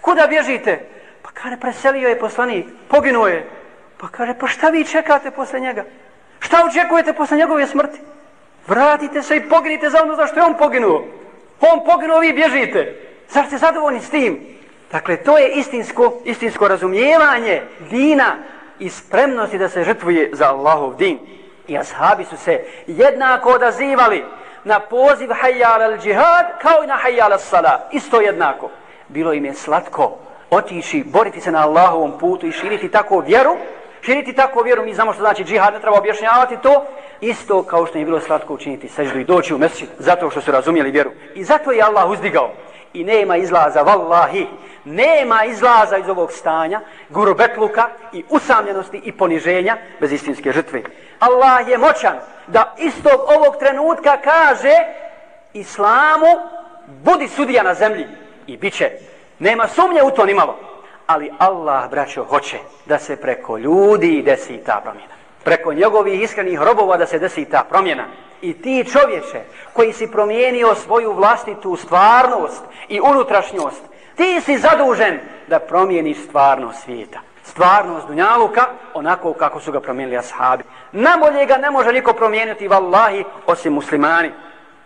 kuda 0.00 0.26
bježite? 0.26 0.80
Pa 1.22 1.30
kaže, 1.30 1.56
preselio 1.56 2.08
je 2.08 2.18
poslanik, 2.18 2.66
poginuo 2.88 3.26
je. 3.26 3.48
Pa 3.96 4.08
kaže, 4.08 4.34
pa 4.40 4.46
šta 4.46 4.68
vi 4.68 4.84
čekate 4.84 5.30
posle 5.30 5.60
njega? 5.60 5.84
Šta 6.38 6.64
očekujete 6.70 7.12
posle 7.12 7.36
njegove 7.36 7.66
smrti? 7.66 8.00
Vratite 8.66 9.22
se 9.22 9.36
i 9.36 9.48
poginite 9.48 9.90
za 9.90 10.02
ono 10.02 10.16
za 10.16 10.26
što 10.26 10.40
je 10.40 10.46
on 10.46 10.54
poginuo. 10.54 11.04
On 11.60 11.84
poginuo, 11.84 12.20
vi 12.20 12.32
bježite. 12.32 12.94
Zar 13.28 13.46
ste 13.46 13.58
zadovoljni 13.58 14.00
s 14.00 14.10
tim? 14.10 14.56
Dakle, 14.92 15.16
to 15.16 15.38
je 15.38 15.52
istinsko, 15.52 16.20
istinsko 16.24 16.68
razumijevanje 16.68 17.62
dina 17.90 18.36
i 18.78 18.90
spremnosti 18.90 19.58
da 19.58 19.68
se 19.68 19.84
žrtvuje 19.84 20.30
za 20.32 20.48
Allahov 20.48 20.96
din. 20.96 21.18
I 21.68 21.78
ashabi 21.78 22.24
su 22.24 22.36
se 22.36 22.60
jednako 22.86 23.50
odazivali 23.50 24.24
na 24.64 24.80
poziv 24.80 25.30
hajjal 25.40 25.82
al 25.82 25.98
džihad 25.98 26.46
kao 26.62 26.84
i 26.84 26.86
na 26.86 26.96
hajjal 26.96 27.32
al 27.32 27.38
sala. 27.38 27.88
Isto 27.92 28.20
jednako. 28.20 28.70
Bilo 29.08 29.32
im 29.32 29.44
je 29.44 29.54
slatko 29.54 30.18
otići, 30.50 31.04
boriti 31.06 31.40
se 31.40 31.52
na 31.52 31.62
Allahovom 31.62 32.18
putu 32.18 32.46
i 32.46 32.52
širiti 32.52 32.90
tako 32.90 33.20
vjeru. 33.20 33.56
Širiti 34.02 34.32
tako 34.32 34.62
vjeru, 34.62 34.84
mi 34.84 34.94
znamo 34.94 35.12
što 35.12 35.22
znači 35.22 35.44
džihad, 35.44 35.74
ne 35.74 35.80
treba 35.80 35.98
objašnjavati 35.98 36.56
to. 36.62 36.86
Isto 37.20 37.62
kao 37.62 37.86
što 37.86 37.98
je 37.98 38.04
bilo 38.04 38.20
slatko 38.20 38.54
učiniti 38.54 38.88
seždu 38.88 39.18
i 39.18 39.24
doći 39.24 39.54
u 39.54 39.58
mesčin, 39.58 39.88
zato 39.98 40.30
što 40.30 40.40
su 40.40 40.50
razumjeli 40.50 40.90
vjeru. 40.90 41.10
I 41.34 41.44
zato 41.44 41.72
je 41.72 41.82
Allah 41.82 42.10
uzdigao 42.10 42.52
i 42.92 43.04
nema 43.04 43.36
izlaza, 43.36 43.82
vallahi, 43.82 44.46
nema 44.84 45.44
izlaza 45.44 45.96
iz 45.96 46.08
ovog 46.08 46.32
stanja, 46.32 46.80
gurubetluka 47.08 47.88
i 48.12 48.24
usamljenosti 48.28 49.00
i 49.04 49.12
poniženja 49.12 49.76
bez 50.00 50.12
istinske 50.12 50.52
žrtve. 50.52 50.82
Allah 51.18 51.68
je 51.68 51.78
moćan 51.78 52.18
da 52.46 52.74
istog 52.78 53.20
ovog 53.36 53.56
trenutka 53.58 54.16
kaže 54.24 54.74
islamu 55.52 56.26
budi 56.86 57.28
sudija 57.28 57.62
na 57.62 57.74
zemlji 57.74 58.06
i 58.46 58.56
bit 58.56 58.74
će. 58.74 58.90
Nema 59.38 59.68
sumnje 59.68 60.02
u 60.02 60.10
to 60.10 60.26
nimalo. 60.26 60.58
Ali 61.06 61.30
Allah, 61.38 61.90
braćo, 61.90 62.24
hoće 62.24 62.58
da 62.86 62.98
se 62.98 63.16
preko 63.16 63.58
ljudi 63.58 64.22
desi 64.22 64.60
ta 64.66 64.80
promjena. 64.84 65.15
Preko 65.46 65.72
njegovih 65.72 66.22
iskrenih 66.22 66.60
robova 66.60 66.96
da 66.96 67.06
se 67.06 67.18
desi 67.18 67.44
ta 67.44 67.64
promjena. 67.70 68.04
I 68.42 68.52
ti 68.52 68.84
čovječe 68.92 69.40
koji 69.72 69.92
si 69.92 70.10
promijenio 70.10 70.74
svoju 70.74 71.12
vlastitu 71.12 71.76
stvarnost 71.76 72.62
i 72.88 73.00
unutrašnjost, 73.00 73.82
ti 74.16 74.40
si 74.40 74.58
zadužen 74.58 75.20
da 75.46 75.58
promijeniš 75.58 76.18
stvarnost 76.24 76.82
svijeta. 76.84 77.20
Stvarnost 77.44 78.06
Dunjaluka 78.06 78.66
onako 78.94 79.32
kako 79.32 79.60
su 79.60 79.72
ga 79.72 79.80
promijenili 79.80 80.18
ashabi. 80.18 80.64
Namolje 80.92 81.46
ga 81.46 81.56
ne 81.56 81.70
može 81.70 81.92
niko 81.92 82.12
promijeniti, 82.12 82.68
vallahi, 82.68 83.24
osim 83.46 83.72
muslimani. 83.72 84.30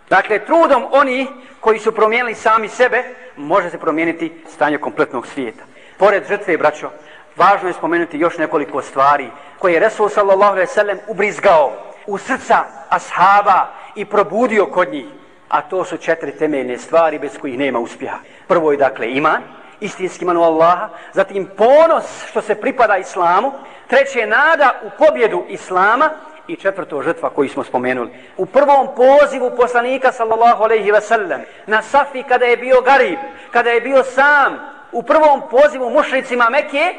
Dakle, 0.09 0.45
trudom 0.45 0.85
oni 0.91 1.27
koji 1.59 1.79
su 1.79 1.91
promijenili 1.91 2.35
sami 2.35 2.67
sebe, 2.67 3.03
može 3.37 3.69
se 3.69 3.79
promijeniti 3.79 4.41
stanje 4.49 4.77
kompletnog 4.77 5.27
svijeta. 5.27 5.63
Pored 5.97 6.27
žrtve, 6.27 6.57
braćo, 6.57 6.89
važno 7.35 7.67
je 7.67 7.73
spomenuti 7.73 8.19
još 8.19 8.37
nekoliko 8.37 8.81
stvari 8.81 9.29
koje 9.59 9.73
je 9.73 9.79
Resul 9.79 10.09
sallallahu 10.09 10.51
alaihi 10.51 10.67
sallam 10.67 10.97
ubrizgao 11.07 11.71
u 12.07 12.17
srca 12.17 12.63
ashaba 12.89 13.67
i 13.95 14.05
probudio 14.05 14.65
kod 14.65 14.91
njih. 14.91 15.05
A 15.49 15.61
to 15.61 15.85
su 15.85 15.97
četiri 15.97 16.37
temeljne 16.37 16.77
stvari 16.77 17.19
bez 17.19 17.37
kojih 17.37 17.57
nema 17.57 17.79
uspjeha. 17.79 18.17
Prvo 18.47 18.71
je 18.71 18.77
dakle 18.77 19.11
iman, 19.11 19.41
istinski 19.79 20.23
iman 20.23 20.37
u 20.37 20.43
Allaha, 20.43 20.89
zatim 21.13 21.49
ponos 21.57 22.05
što 22.29 22.41
se 22.41 22.55
pripada 22.55 22.97
islamu, 22.97 23.51
treće 23.87 24.19
je 24.19 24.27
nada 24.27 24.81
u 24.83 24.89
pobjedu 24.97 25.45
islama 25.49 26.09
i 26.47 26.55
četvrto 26.55 27.01
žrtva 27.01 27.29
koju 27.29 27.49
smo 27.49 27.63
spomenuli. 27.63 28.09
U 28.37 28.45
prvom 28.45 28.87
pozivu 28.95 29.51
poslanika 29.57 30.11
sallallahu 30.11 30.63
alaihi 30.63 30.91
ve 30.91 31.01
sellem 31.01 31.41
na 31.67 31.81
Safi 31.81 32.23
kada 32.23 32.45
je 32.45 32.57
bio 32.57 32.81
garib, 32.81 33.19
kada 33.51 33.69
je 33.69 33.81
bio 33.81 34.03
sam, 34.03 34.59
u 34.91 35.03
prvom 35.03 35.41
pozivu 35.51 35.89
mušricima 35.89 36.49
Mekije, 36.49 36.93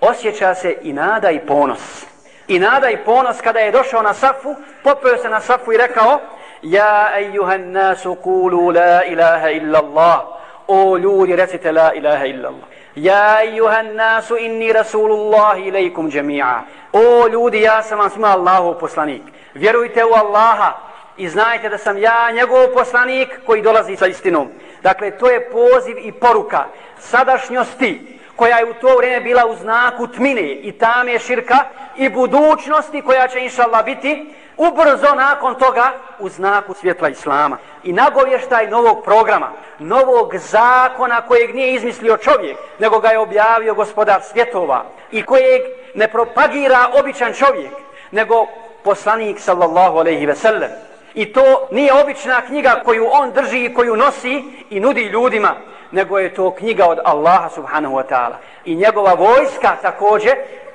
osjeća 0.00 0.54
se 0.54 0.76
i 0.82 0.92
nada 0.92 1.30
i 1.30 1.46
ponos 1.46 2.06
i 2.48 2.58
nada 2.58 2.90
i 2.90 2.96
ponos 2.96 3.40
kada 3.40 3.58
je 3.58 3.72
došao 3.72 4.02
na 4.02 4.14
safu, 4.14 4.56
popeo 4.82 5.16
se 5.16 5.28
na 5.28 5.40
safu 5.40 5.72
i 5.72 5.76
rekao 5.76 6.20
Ja 6.62 7.10
ejuhan 7.18 7.70
nasu 7.70 8.14
kulu 8.14 8.70
la 8.70 9.04
ilaha 9.04 9.50
illa 9.50 9.78
Allah 9.78 10.20
O 10.66 10.96
ljudi 10.96 11.36
recite 11.36 11.72
la 11.72 11.92
ilaha 11.94 12.26
illa 12.26 12.48
Allah 12.48 12.64
Ja 12.94 13.42
ejuhan 13.42 13.94
nasu 13.94 14.36
inni 14.36 14.72
rasulullahi 14.72 15.68
ilaikum 15.68 16.10
džemi'a. 16.10 16.60
O 16.92 17.28
ljudi, 17.28 17.62
ja 17.62 17.82
sam 17.82 17.98
vam 17.98 18.10
svima 18.10 18.28
Allahov 18.28 18.78
poslanik. 18.78 19.22
Vjerujte 19.54 20.04
u 20.04 20.12
Allaha 20.12 20.72
i 21.16 21.28
znajte 21.28 21.68
da 21.68 21.78
sam 21.78 21.98
ja 21.98 22.30
njegov 22.32 22.66
poslanik 22.74 23.28
koji 23.46 23.62
dolazi 23.62 23.96
sa 23.96 24.06
istinom. 24.06 24.48
Dakle, 24.82 25.10
to 25.10 25.30
je 25.30 25.50
poziv 25.50 25.96
i 25.98 26.12
poruka 26.12 26.64
sadašnjosti 26.98 28.19
koja 28.40 28.58
je 28.58 28.64
u 28.64 28.74
to 28.74 28.96
vrijeme 28.96 29.20
bila 29.20 29.46
u 29.46 29.56
znaku 29.56 30.06
tmine 30.06 30.42
i 30.42 30.72
tame 30.72 31.18
širka 31.18 31.56
i 31.96 32.08
budućnosti 32.08 33.02
koja 33.02 33.28
će 33.28 33.40
inša 33.40 33.62
Allah 33.62 33.84
biti 33.84 34.34
ubrzo 34.56 35.14
nakon 35.14 35.54
toga 35.54 35.92
u 36.18 36.28
znaku 36.28 36.74
svjetla 36.74 37.08
Islama. 37.08 37.56
I 37.84 37.92
nagovještaj 37.92 38.70
novog 38.70 39.04
programa, 39.04 39.50
novog 39.78 40.36
zakona 40.36 41.22
kojeg 41.22 41.54
nije 41.54 41.74
izmislio 41.74 42.16
čovjek, 42.16 42.56
nego 42.78 42.98
ga 42.98 43.08
je 43.08 43.18
objavio 43.18 43.74
gospodar 43.74 44.22
svjetova 44.22 44.84
i 45.12 45.22
kojeg 45.22 45.62
ne 45.94 46.08
propagira 46.08 46.86
običan 47.00 47.32
čovjek, 47.32 47.72
nego 48.10 48.46
poslanik 48.84 49.40
sallallahu 49.40 49.98
alaihi 49.98 50.26
ve 50.26 50.34
sellem. 50.34 50.70
I 51.14 51.32
to 51.32 51.68
nije 51.70 51.92
obična 52.02 52.40
knjiga 52.40 52.82
koju 52.84 53.06
on 53.12 53.32
drži 53.32 53.64
i 53.64 53.74
koju 53.74 53.96
nosi 53.96 54.42
i 54.70 54.80
nudi 54.80 55.02
ljudima, 55.02 55.56
nego 55.92 56.18
je 56.18 56.34
to 56.34 56.50
knjiga 56.50 56.86
od 56.86 56.98
Allaha 57.04 57.48
subhanahu 57.48 57.94
wa 57.94 58.04
ta'ala. 58.10 58.36
I 58.64 58.74
njegova 58.74 59.14
vojska 59.14 59.76
također, 59.82 60.32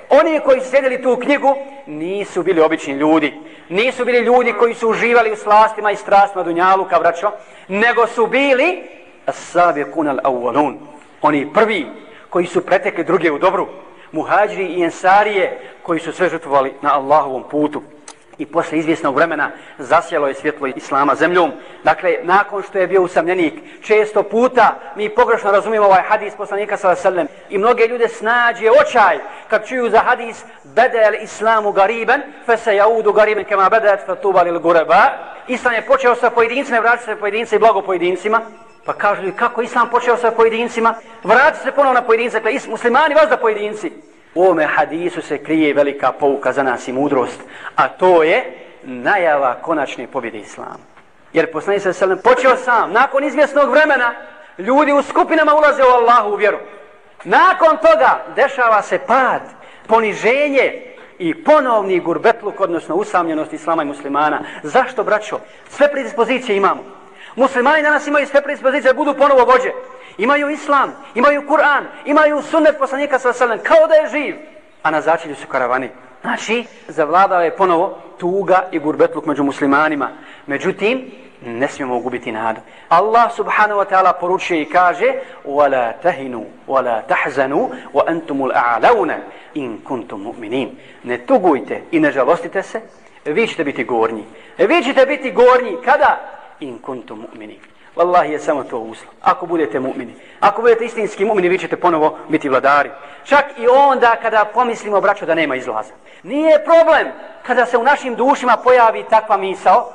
oni 0.10 0.40
koji 0.40 0.62
su 0.62 0.70
sjedili 0.70 1.04
tu 1.04 1.18
knjigu, 1.18 1.56
nisu 1.86 2.44
bili 2.44 2.62
obični 2.62 2.94
ljudi. 2.94 3.34
Nisu 3.70 4.06
bili 4.06 4.20
ljudi 4.20 4.54
koji 4.60 4.74
su 4.74 4.90
uživali 4.90 5.32
u 5.32 5.36
slastima 5.36 5.92
i 5.92 5.96
strastima 5.96 6.44
dunjaluka, 6.44 7.00
braćo, 7.00 7.32
nego 7.68 8.08
su 8.08 8.28
bili 8.28 8.84
as-sabiqun 9.28 10.16
al-awwalun. 10.16 10.76
Oni 11.22 11.54
prvi 11.54 11.88
koji 12.30 12.46
su 12.46 12.66
pretekli 12.66 13.04
druge 13.04 13.32
u 13.32 13.40
dobru. 13.40 13.68
Muhađiri 14.12 14.66
i 14.66 14.84
ensarije 14.84 15.60
koji 15.84 16.00
su 16.00 16.14
sve 16.14 16.30
žrtvovali 16.30 16.74
na 16.82 16.96
Allahovom 16.96 17.44
putu 17.52 17.82
i 18.38 18.46
posle 18.46 18.78
izvjesnog 18.78 19.16
vremena 19.16 19.52
zasjelo 19.78 20.28
je 20.28 20.34
svjetlo 20.34 20.68
Islama 20.68 21.16
zemljom. 21.16 21.52
Dakle, 21.84 22.16
nakon 22.24 22.64
što 22.64 22.78
je 22.78 22.88
bio 22.88 23.02
usamljenik, 23.02 23.54
često 23.82 24.24
puta 24.24 24.76
mi 24.96 25.10
pogrešno 25.10 25.52
razumijemo 25.52 25.86
ovaj 25.86 26.02
hadis 26.02 26.34
poslanika 26.38 26.78
s.a.v. 26.78 27.26
I 27.50 27.58
mnoge 27.58 27.88
ljude 27.88 28.08
snađe 28.08 28.70
očaj 28.70 29.20
kad 29.50 29.68
čuju 29.68 29.90
za 29.90 30.00
hadis 30.00 30.44
Bedel 30.64 31.14
islamu 31.22 31.72
gariben, 31.72 32.22
fe 32.46 32.58
se 32.58 32.76
jaudu 32.76 33.14
gariben 33.14 33.46
kema 33.46 33.70
bedet 33.70 34.00
fe 34.06 34.16
tubali 34.16 34.50
il 34.50 34.60
gureba. 34.60 35.02
Islam 35.48 35.74
je 35.74 35.82
počeo 35.82 36.16
sa 36.16 36.30
pojedincima, 36.30 36.80
vraća 36.80 37.04
se 37.04 37.16
pojedinci 37.16 37.56
i 37.56 37.60
blago 37.60 37.82
pojedincima. 37.82 38.42
Pa 38.86 38.94
kažu 38.94 39.22
li 39.22 39.36
kako 39.36 39.62
Islam 39.62 39.90
počeo 39.90 40.18
sa 40.18 40.32
pojedincima? 40.32 40.94
Vrati 41.24 41.60
se 41.60 41.72
ponovno 41.72 42.00
na 42.00 42.06
pojedince, 42.06 42.40
dakle, 42.40 42.60
muslimani 42.70 43.16
vas 43.16 43.30
da 43.30 43.38
pojedinci. 43.38 43.92
U 44.36 44.44
ovome 44.44 44.66
hadisu 44.66 45.22
se 45.22 45.38
krije 45.38 45.74
velika 45.74 46.12
pouka 46.12 46.52
za 46.52 46.64
nas 46.64 46.88
i 46.88 46.94
mudrost, 46.94 47.40
a 47.76 47.88
to 47.88 48.24
je 48.24 48.44
najava 48.84 49.56
konačne 49.62 50.08
pobjede 50.08 50.38
Islama. 50.38 50.78
Jer 51.34 51.52
poslanik 51.52 51.82
se 51.82 51.94
sallam 51.94 52.20
počeo 52.24 52.58
sam, 52.58 52.92
nakon 52.92 53.24
izvjesnog 53.24 53.72
vremena, 53.72 54.14
ljudi 54.58 54.94
u 54.94 55.02
skupinama 55.02 55.56
ulaze 55.56 55.84
u 55.84 55.88
Allahu 55.88 56.30
u 56.30 56.36
vjeru. 56.36 56.58
Nakon 57.24 57.78
toga 57.78 58.26
dešava 58.36 58.82
se 58.82 59.00
pad, 59.08 59.42
poniženje 59.88 60.82
i 61.20 61.44
ponovni 61.44 62.00
gurbetluk, 62.00 62.60
odnosno 62.60 62.96
usamljenost 62.96 63.54
Islama 63.54 63.84
i 63.84 63.86
muslimana. 63.86 64.40
Zašto, 64.64 65.04
braćo? 65.04 65.40
Sve 65.70 65.92
predispozicije 65.92 66.58
imamo. 66.58 66.84
Muslimani 67.36 67.84
danas 67.84 68.08
imaju 68.08 68.28
sve 68.28 68.42
predispozicije 68.42 68.94
da 68.94 68.98
budu 68.98 69.14
ponovo 69.14 69.46
vođe 69.46 69.72
imaju 70.19 70.51
islam, 70.51 70.93
imaju 71.15 71.47
Kur'an, 71.49 71.85
imaju 72.05 72.43
sunnet 72.43 72.79
poslanika 72.79 73.19
sa 73.19 73.33
sallam, 73.33 73.59
kao 73.59 73.87
da 73.87 73.95
je 73.95 74.09
živ. 74.09 74.37
A 74.83 74.91
na 74.91 75.01
začelju 75.01 75.35
su 75.35 75.47
karavani. 75.47 75.89
Znači, 76.23 76.65
zavladao 76.89 77.43
je 77.43 77.57
ponovo 77.57 77.99
tuga 78.19 78.69
i 78.73 78.79
gurbetluk 78.79 79.27
među 79.27 79.43
muslimanima. 79.43 80.11
Međutim, 80.47 81.11
ne 81.47 81.69
smijemo 81.69 82.01
gubiti 82.01 82.33
nadu. 82.33 82.61
Allah 82.89 83.33
subhanahu 83.37 83.81
wa 83.81 83.87
ta'ala 83.91 84.13
poručuje 84.21 84.63
i 84.63 84.65
kaže 84.65 85.13
وَلَا 85.45 85.93
تَهِنُوا 86.03 86.45
وَلَا 86.69 87.03
تَحْزَنُوا 87.09 87.69
وَأَنْتُمُ 87.95 88.51
الْأَعْلَوْنَ 88.51 89.11
إِن 89.57 89.79
كُنْتُمْ 89.85 90.21
مُؤْمِنِينَ 90.23 90.69
Ne 91.05 91.19
tugujte 91.19 91.83
i 91.91 92.01
ne 92.01 92.13
žalostite 92.13 92.63
se, 92.63 92.81
vi 93.25 93.47
ćete 93.47 93.65
biti 93.65 93.85
gornji. 93.85 94.25
Vi 94.59 94.83
ćete 94.85 95.07
biti 95.07 95.33
gornji 95.33 95.77
kada? 95.85 96.21
In 96.61 96.79
kuntum 96.79 97.19
mu'minin. 97.19 97.59
Wallahi 97.96 98.32
je 98.32 98.40
samo 98.40 98.64
to 98.64 98.80
uslov. 98.80 99.14
Ako 99.22 99.46
budete 99.46 99.80
mu'mini, 99.80 100.14
ako 100.40 100.62
budete 100.62 100.86
istinski 100.86 101.26
mu'mini, 101.26 101.50
vi 101.50 101.58
ćete 101.58 101.76
ponovo 101.76 102.18
biti 102.30 102.50
vladari. 102.50 102.90
Čak 103.24 103.46
i 103.58 103.68
onda 103.68 104.16
kada 104.22 104.46
pomislimo, 104.54 105.02
braćo, 105.02 105.26
da 105.26 105.36
nema 105.36 105.56
izlaza. 105.56 105.94
Nije 106.24 106.64
problem 106.64 107.12
kada 107.48 107.66
se 107.66 107.78
u 107.78 107.84
našim 107.84 108.16
dušima 108.16 108.58
pojavi 108.64 109.06
takva 109.10 109.38
misao 109.38 109.92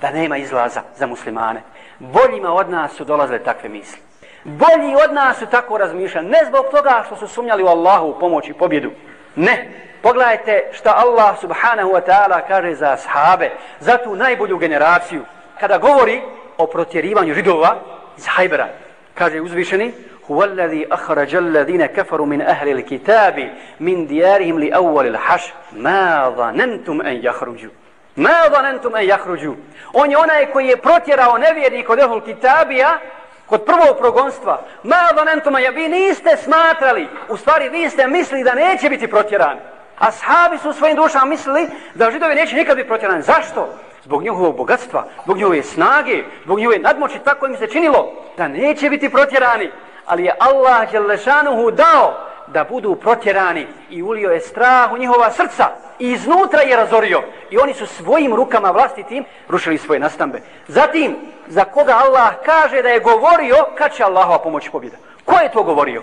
da 0.00 0.10
nema 0.10 0.36
izlaza 0.36 0.82
za 0.96 1.06
muslimane. 1.06 1.62
Boljima 1.98 2.52
od 2.52 2.70
nas 2.70 2.92
su 2.92 3.04
dolazile 3.04 3.38
takve 3.38 3.68
misli. 3.68 3.98
Bolji 4.44 4.94
od 5.04 5.14
nas 5.14 5.38
su 5.38 5.46
tako 5.46 5.78
razmišljali. 5.78 6.28
Ne 6.28 6.38
zbog 6.48 6.66
toga 6.70 7.02
što 7.06 7.16
su 7.16 7.28
sumnjali 7.28 7.62
u 7.62 7.66
Allahu 7.66 8.06
u 8.06 8.18
pomoć 8.18 8.48
i 8.48 8.52
pobjedu. 8.52 8.90
Ne. 9.36 9.70
Pogledajte 10.02 10.70
šta 10.72 10.94
Allah 10.96 11.40
subhanahu 11.40 11.90
wa 11.90 12.00
ta'ala 12.06 12.40
kaže 12.48 12.74
za 12.74 12.92
ashabe, 12.92 13.50
za 13.80 13.98
tu 14.04 14.16
najbolju 14.16 14.58
generaciju. 14.58 15.24
Kada 15.60 15.78
govori 15.78 16.22
o 16.62 16.66
protjerivanju 16.66 17.34
židova 17.34 17.76
iz 18.18 18.26
Hajbera. 18.26 18.68
Kaže 19.14 19.40
uzvišeni, 19.40 19.92
Huvalladhi 20.26 20.86
ahrađa 20.90 21.38
alladhine 21.38 21.88
kafaru 21.94 22.26
min 22.26 22.42
ahli 22.42 22.70
l-kitabi 22.72 23.50
min 23.78 24.06
dijarihim 24.06 24.56
li 24.56 24.70
awvali 24.74 25.16
haš, 25.18 25.52
ma 25.72 26.32
zanentum 26.36 27.00
en 27.06 27.22
jahruđu. 27.22 27.68
Ma 28.16 28.36
zanentum 28.54 28.96
en 28.96 29.08
jahruđu. 29.08 29.54
On 29.92 30.10
je 30.10 30.18
onaj 30.18 30.46
koji 30.46 30.66
je 30.66 30.76
protjerao 30.76 31.38
nevjernik 31.38 31.90
od 31.90 31.98
ehul 31.98 32.20
kitabija 32.20 32.98
kod 33.46 33.64
prvog 33.64 33.98
progonstva. 33.98 34.62
Ma 34.82 35.08
zanentum 35.16 35.56
en 35.56 35.74
Vi 35.74 35.88
niste 35.88 36.36
smatrali, 36.36 37.08
u 37.28 37.36
stvari 37.36 37.68
vi 37.68 37.90
ste 37.90 38.06
mislili 38.06 38.44
da 38.44 38.54
neće 38.54 38.88
biti 38.88 39.06
protjerani. 39.06 39.60
Ashabi 39.98 40.58
su 40.58 40.72
svojim 40.72 40.96
dušama 40.96 41.24
mislili 41.24 41.68
da 41.94 42.10
židovi 42.10 42.34
neće 42.34 42.56
nikad 42.56 42.76
biti 42.76 42.88
protjerani. 42.88 43.22
Zašto? 43.22 43.68
Zbog 44.04 44.22
njihovog 44.22 44.56
bogatstva, 44.56 45.04
zbog 45.24 45.36
njihove 45.36 45.62
snage, 45.62 46.24
zbog 46.44 46.58
njihove 46.58 46.78
nadmoći, 46.78 47.18
tako 47.24 47.46
im 47.46 47.56
se 47.56 47.66
činilo 47.66 48.12
da 48.36 48.48
neće 48.48 48.90
biti 48.90 49.10
protjerani. 49.10 49.70
Ali 50.06 50.24
je 50.24 50.36
Allah 50.38 50.92
Đelešanuhu 50.92 51.70
dao 51.70 52.30
da 52.46 52.64
budu 52.64 52.94
protjerani 52.94 53.66
i 53.90 54.02
ulio 54.02 54.30
je 54.30 54.40
strah 54.40 54.92
u 54.92 54.98
njihova 54.98 55.30
srca 55.30 55.68
i 55.98 56.12
iznutra 56.12 56.60
je 56.60 56.76
razorio. 56.76 57.22
I 57.50 57.58
oni 57.58 57.74
su 57.74 57.86
svojim 57.86 58.34
rukama 58.34 58.70
vlastitim 58.70 59.24
rušili 59.48 59.78
svoje 59.78 60.00
nastambe. 60.00 60.40
Zatim, 60.68 61.16
za 61.46 61.64
koga 61.64 61.92
Allah 61.92 62.28
kaže 62.44 62.82
da 62.82 62.88
je 62.88 63.00
govorio 63.00 63.56
kad 63.78 63.92
će 63.94 64.04
Allahova 64.04 64.38
pomoć 64.38 64.68
pobjeda? 64.68 64.96
Ko 65.24 65.34
je 65.42 65.52
to 65.52 65.62
govorio? 65.62 66.02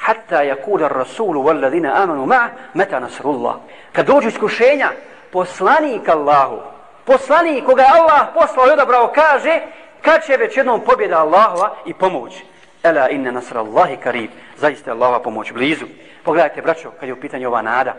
Hatta 0.00 0.44
yakula 0.44 0.88
rasulu 0.88 1.42
walladina 1.42 2.02
amanu 2.02 2.26
ma 2.26 2.48
meta 2.74 3.00
nasrullah. 3.00 3.54
Kad 3.92 4.06
dođu 4.06 4.28
iskušenja, 4.28 4.88
poslanik 5.32 6.08
Allahu, 6.08 6.58
poslanik 7.08 7.64
koga 7.64 7.82
je 7.82 7.88
Allah 7.94 8.28
poslao 8.34 8.68
i 8.68 8.70
odabrao 8.70 9.12
kaže 9.14 9.60
kad 10.02 10.26
će 10.26 10.36
već 10.36 10.56
jednom 10.56 10.80
pobjeda 10.80 11.18
Allahova 11.18 11.74
i 11.86 11.94
pomoć. 11.94 12.32
Ela 12.82 13.08
inna 13.08 13.30
nasrallahi 13.30 13.96
karib. 13.96 14.30
Zaista 14.56 14.90
je 14.90 14.94
Allahova 14.94 15.22
pomoć 15.22 15.52
blizu. 15.52 15.86
Pogledajte, 16.24 16.62
braćo, 16.62 16.90
kad 17.00 17.08
je 17.08 17.12
u 17.12 17.20
pitanju 17.20 17.48
ova 17.48 17.62
nada. 17.62 17.94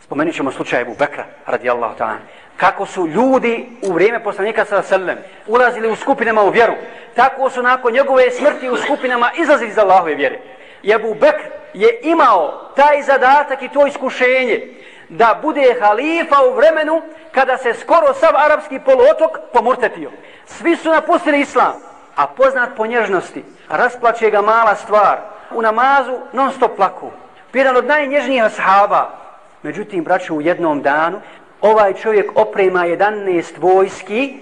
Spomenut 0.00 0.34
ćemo 0.34 0.52
slučaj 0.52 0.80
Ebu 0.80 0.94
Bekra, 0.98 1.24
radi 1.46 1.70
Allahu 1.70 1.94
ta'ala. 1.98 2.16
Kako 2.56 2.86
su 2.86 3.06
ljudi 3.06 3.68
u 3.82 3.92
vrijeme 3.92 4.24
poslanika 4.24 4.64
sa 4.64 4.82
sallam 4.82 5.16
ulazili 5.46 5.90
u 5.90 5.96
skupinama 5.96 6.42
u 6.42 6.50
vjeru. 6.50 6.72
Tako 7.14 7.50
su 7.50 7.62
nakon 7.62 7.92
njegove 7.92 8.30
smrti 8.30 8.70
u 8.70 8.76
skupinama 8.76 9.30
izlazili 9.38 9.70
iz 9.70 9.78
Allahove 9.78 10.14
vjere. 10.14 10.38
Ebu 10.94 11.14
Bekr 11.14 11.44
je 11.74 12.00
imao 12.02 12.70
taj 12.76 13.02
zadatak 13.02 13.62
i 13.62 13.68
to 13.68 13.86
iskušenje 13.86 14.79
da 15.10 15.38
bude 15.42 15.76
halifa 15.80 16.36
u 16.42 16.54
vremenu 16.54 17.02
kada 17.32 17.56
se 17.56 17.74
skoro 17.74 18.14
sav 18.14 18.30
arapski 18.36 18.78
poluotok 18.78 19.38
pomurtetio. 19.52 20.10
Svi 20.46 20.76
su 20.76 20.90
napustili 20.90 21.40
islam, 21.40 21.72
a 22.16 22.26
poznat 22.26 22.68
po 22.76 22.86
nježnosti, 22.86 23.44
rasplaće 23.68 24.30
ga 24.30 24.42
mala 24.42 24.74
stvar, 24.74 25.18
u 25.50 25.62
namazu 25.62 26.18
non 26.32 26.52
stop 26.52 26.76
plaku. 26.76 27.10
Jedan 27.52 27.76
od 27.76 27.86
najnježnijih 27.86 28.44
ashaba, 28.44 29.10
međutim, 29.62 30.04
braću, 30.04 30.36
u 30.36 30.40
jednom 30.40 30.82
danu, 30.82 31.20
ovaj 31.60 31.94
čovjek 31.94 32.30
oprema 32.34 32.86
11 32.86 33.44
vojski 33.58 34.34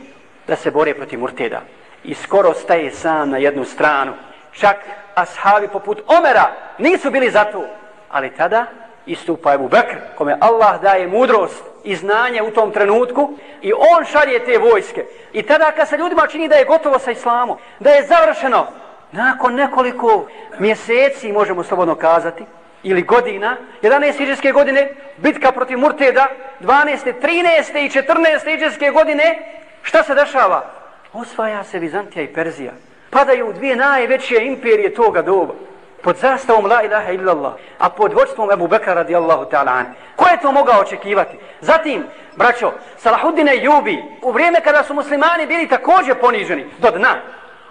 da 0.47 0.57
se 0.57 0.71
bore 0.71 0.95
protiv 0.95 1.21
murteda. 1.21 1.61
I 2.05 2.15
skoro 2.15 2.55
staje 2.55 2.91
sam 2.91 3.31
na 3.31 3.39
jednu 3.39 3.65
stranu. 3.65 4.13
Čak 4.53 4.77
ashabi 5.15 5.69
poput 5.69 6.03
Omera 6.07 6.51
nisu 6.79 7.11
bili 7.11 7.31
za 7.31 7.45
to. 7.45 7.65
Ali 8.11 8.31
tada 8.31 8.67
istupa 9.09 9.55
Ebu 9.55 9.69
Bekr, 9.69 9.97
kome 10.19 10.37
Allah 10.41 10.83
daje 10.83 11.07
mudrost 11.07 11.65
i 11.85 11.97
znanje 11.97 12.43
u 12.43 12.51
tom 12.51 12.73
trenutku 12.73 13.31
i 13.63 13.73
on 13.73 14.05
šalje 14.05 14.45
te 14.45 14.59
vojske. 14.59 15.05
I 15.33 15.43
tada 15.43 15.73
kad 15.73 15.89
se 15.89 15.97
ljudima 15.97 16.27
čini 16.27 16.49
da 16.49 16.55
je 16.55 16.65
gotovo 16.65 16.99
sa 16.99 17.11
islamom, 17.11 17.59
da 17.79 17.91
je 17.91 18.07
završeno, 18.07 18.67
nakon 19.13 19.55
nekoliko 19.55 20.27
mjeseci, 20.59 21.33
možemo 21.33 21.63
slobodno 21.63 21.95
kazati, 21.95 22.45
ili 22.83 23.03
godina, 23.03 23.57
11. 23.83 24.23
iđeske 24.23 24.53
godine, 24.53 24.89
bitka 25.17 25.53
protiv 25.53 25.79
Murteda, 25.79 26.27
12. 26.61 27.13
13. 27.23 27.79
i 27.79 27.89
14. 27.89 28.55
iđeske 28.55 28.91
godine, 28.91 29.39
šta 29.83 30.03
se 30.03 30.15
dešava? 30.15 30.65
Osvaja 31.13 31.65
se 31.65 31.79
Vizantija 31.79 32.23
i 32.23 32.33
Perzija. 32.33 32.73
Padaju 33.11 33.53
dvije 33.53 33.77
najveće 33.77 34.45
imperije 34.45 34.95
toga 34.95 35.23
doba. 35.23 35.55
Pod 36.03 36.17
zastavom 36.17 36.67
la 36.67 36.83
ilaha 36.83 37.13
illallah, 37.13 37.53
a 37.79 37.91
pod 37.91 38.13
vođstvom 38.13 38.53
Ebu 38.53 38.69
Bekra 38.69 38.95
radijallahu 38.95 39.45
ta'ala 39.45 39.69
an. 39.69 39.87
Ko 40.17 40.29
je 40.29 40.41
to 40.43 40.53
mogao 40.53 40.81
očekivati? 40.81 41.39
Zatim, 41.61 42.07
braćo, 42.37 42.73
Salahuddin 42.97 43.49
Jubi, 43.63 44.03
u 44.23 44.33
vrijeme 44.33 44.61
kada 44.61 44.83
su 44.83 44.95
muslimani 44.95 45.47
bili 45.47 45.69
također 45.69 46.15
poniženi, 46.21 46.67
do 46.79 46.91
dna, 46.91 47.15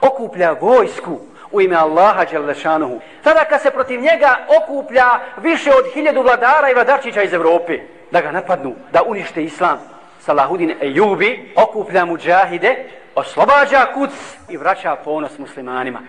okuplja 0.01 0.51
vojsku 0.61 1.19
u 1.51 1.61
ime 1.61 1.75
Allaha 1.75 2.25
Đalešanuhu. 2.25 2.99
Tada 3.23 3.45
kad 3.45 3.61
se 3.61 3.71
protiv 3.71 4.01
njega 4.01 4.37
okuplja 4.61 5.05
više 5.37 5.69
od 5.69 5.93
hiljadu 5.93 6.21
vladara 6.21 6.69
i 6.69 6.73
vladarčića 6.73 7.23
iz 7.23 7.33
Evrope, 7.33 7.79
da 8.11 8.21
ga 8.21 8.31
napadnu, 8.31 8.75
da 8.91 9.03
unište 9.03 9.43
islam, 9.43 9.79
Salahuddin 10.19 10.75
Ejubi 10.81 11.53
okuplja 11.55 12.05
muđahide, 12.05 12.75
oslobađa 13.15 13.85
kuc 13.93 14.11
i 14.49 14.57
vraća 14.57 14.95
ponos 14.95 15.37
muslimanima. 15.37 15.99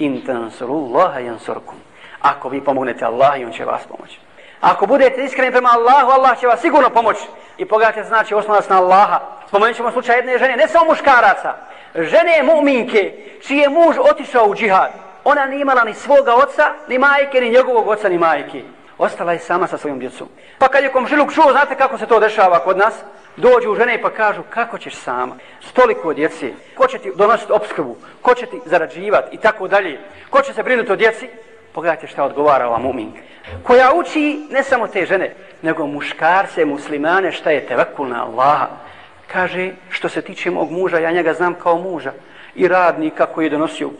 In 0.00 0.22
tansurullaha 0.26 1.20
yansurkum. 1.20 1.76
Ako 2.20 2.48
vi 2.48 2.60
pomognete 2.60 3.04
Allah, 3.04 3.32
on 3.46 3.52
će 3.52 3.64
vas 3.64 3.82
pomoći. 3.88 4.18
Ako 4.60 4.86
budete 4.86 5.24
iskreni 5.24 5.52
prema 5.52 5.68
Allahu, 5.72 6.10
Allah 6.10 6.40
će 6.40 6.46
vas 6.46 6.60
sigurno 6.60 6.90
pomoći. 6.90 7.20
I 7.58 7.64
pogledajte, 7.64 8.04
znači, 8.04 8.34
osnovac 8.34 8.68
na 8.68 8.78
Allaha. 8.78 9.20
Spomenut 9.48 9.76
ćemo 9.76 9.90
slučaj 9.90 10.16
jedne 10.16 10.38
žene, 10.38 10.56
ne 10.56 10.68
samo 10.68 10.84
muškaraca. 10.84 11.54
Žene 11.94 12.42
mu'minke, 12.42 13.12
čiji 13.46 13.58
je 13.58 13.68
muž 13.68 13.96
otišao 13.98 14.46
u 14.46 14.54
džihad. 14.54 14.90
Ona 15.24 15.46
nije 15.46 15.60
imala 15.60 15.84
ni 15.84 15.94
svoga 15.94 16.34
oca, 16.34 16.72
ni 16.88 16.98
majke, 16.98 17.40
ni 17.40 17.50
njegovog 17.50 17.88
oca, 17.88 18.08
ni 18.08 18.18
majke. 18.18 18.62
Ostala 19.00 19.32
je 19.32 19.38
sama 19.38 19.66
sa 19.66 19.78
svojom 19.78 19.98
djecom. 19.98 20.28
Pa 20.58 20.68
kad 20.68 20.84
je 20.84 20.92
komšiluk 20.92 21.32
čuo, 21.32 21.52
znate 21.52 21.74
kako 21.74 21.98
se 21.98 22.06
to 22.06 22.20
dešava 22.20 22.58
kod 22.58 22.78
nas? 22.78 22.94
Dođu 23.36 23.70
u 23.70 23.74
žene 23.74 24.02
pa 24.02 24.10
kažu, 24.10 24.42
kako 24.50 24.78
ćeš 24.78 24.94
sama? 24.94 25.36
Stoliko 25.60 26.12
djeci. 26.12 26.52
Ko 26.76 26.86
će 26.86 26.98
ti 26.98 27.12
donositi 27.16 27.52
obskrbu? 27.52 27.96
Ko 28.22 28.34
će 28.34 28.46
ti 28.46 28.60
zarađivati? 28.64 29.36
I 29.36 29.38
tako 29.38 29.68
dalje. 29.68 30.00
Ko 30.30 30.42
će 30.42 30.52
se 30.52 30.62
brinuti 30.62 30.92
o 30.92 30.96
djeci? 30.96 31.28
Pogledajte 31.72 32.06
šta 32.06 32.24
odgovara 32.24 32.66
ova 32.66 32.78
muminka. 32.78 33.20
Koja 33.62 33.92
uči 33.94 34.46
ne 34.50 34.62
samo 34.62 34.86
te 34.86 35.06
žene, 35.06 35.34
nego 35.62 35.86
muškarce, 35.86 36.64
muslimane, 36.64 37.32
šta 37.32 37.50
je 37.50 37.66
tevakul 37.66 38.08
na 38.08 38.24
Allaha. 38.24 38.68
Kaže, 39.32 39.72
što 39.88 40.08
se 40.08 40.22
tiče 40.22 40.50
mog 40.50 40.70
muža, 40.70 40.98
ja 40.98 41.10
njega 41.10 41.32
znam 41.32 41.54
kao 41.54 41.78
muža 41.78 42.12
i 42.54 42.68
radnika 42.68 43.26
koji 43.26 43.46
je 43.46 43.50
donosio. 43.50 43.90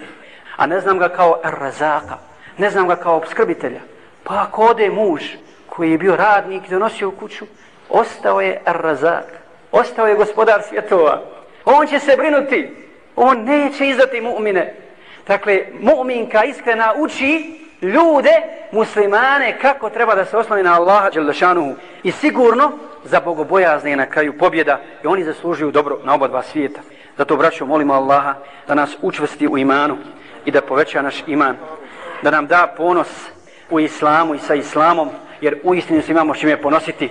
A 0.57 0.67
ne 0.67 0.81
znam 0.81 0.99
ga 0.99 1.09
kao 1.09 1.41
razaka. 1.43 2.19
Ne 2.59 2.71
znam 2.71 2.89
ga 2.89 2.97
kao 2.97 3.17
obskrbitelja. 3.17 3.90
Pa 4.31 4.43
ako 4.43 4.63
ode 4.63 4.91
muž 4.91 5.23
koji 5.67 5.91
je 5.91 5.99
bio 5.99 6.17
radnik 6.17 6.67
i 6.67 6.71
donosio 6.71 7.09
u 7.09 7.13
kuću, 7.13 7.45
ostao 7.89 8.41
je 8.41 8.61
razak. 8.65 9.25
Ostao 9.73 10.07
je 10.07 10.15
gospodar 10.15 10.63
svjetova. 10.69 11.23
On 11.65 11.87
će 11.87 11.99
se 11.99 12.17
brinuti. 12.17 12.77
On 13.17 13.45
neće 13.45 13.89
izdati 13.89 14.21
mu'mine. 14.21 14.73
Dakle, 15.27 15.59
mu'minka 15.81 16.45
iskrena 16.45 16.95
uči 16.97 17.61
ljude, 17.83 18.43
muslimane, 18.73 19.59
kako 19.63 19.91
treba 19.91 20.15
da 20.15 20.25
se 20.25 20.37
osloni 20.37 20.63
na 20.63 20.75
Allaha 20.75 21.11
Đelešanuhu. 21.11 21.75
I 22.03 22.13
sigurno 22.13 22.73
za 23.05 23.21
bogobojazne 23.21 23.97
na 23.97 24.07
kraju 24.07 24.39
pobjeda 24.39 24.81
i 25.05 25.07
oni 25.07 25.25
zaslužuju 25.25 25.71
dobro 25.71 25.99
na 26.05 26.15
oba 26.15 26.29
dva 26.29 26.43
svijeta. 26.43 26.81
Zato, 27.19 27.37
braćo, 27.37 27.67
molimo 27.67 27.95
Allaha 27.95 28.35
da 28.69 28.75
nas 28.75 28.97
učvrsti 29.03 29.49
u 29.49 29.59
imanu 29.59 29.97
i 30.45 30.51
da 30.51 30.61
poveća 30.61 31.03
naš 31.03 31.23
iman. 31.27 31.57
Da 32.23 32.31
nam 32.31 32.47
da 32.47 32.75
ponos 32.77 33.09
u 33.71 33.81
islamu 33.81 34.35
i 34.35 34.39
sa 34.39 34.55
islamom, 34.55 35.09
jer 35.41 35.59
u 35.63 35.75
istinu 35.75 36.03
se 36.03 36.13
imamo 36.13 36.35
čime 36.35 36.63
ponositi. 36.63 37.11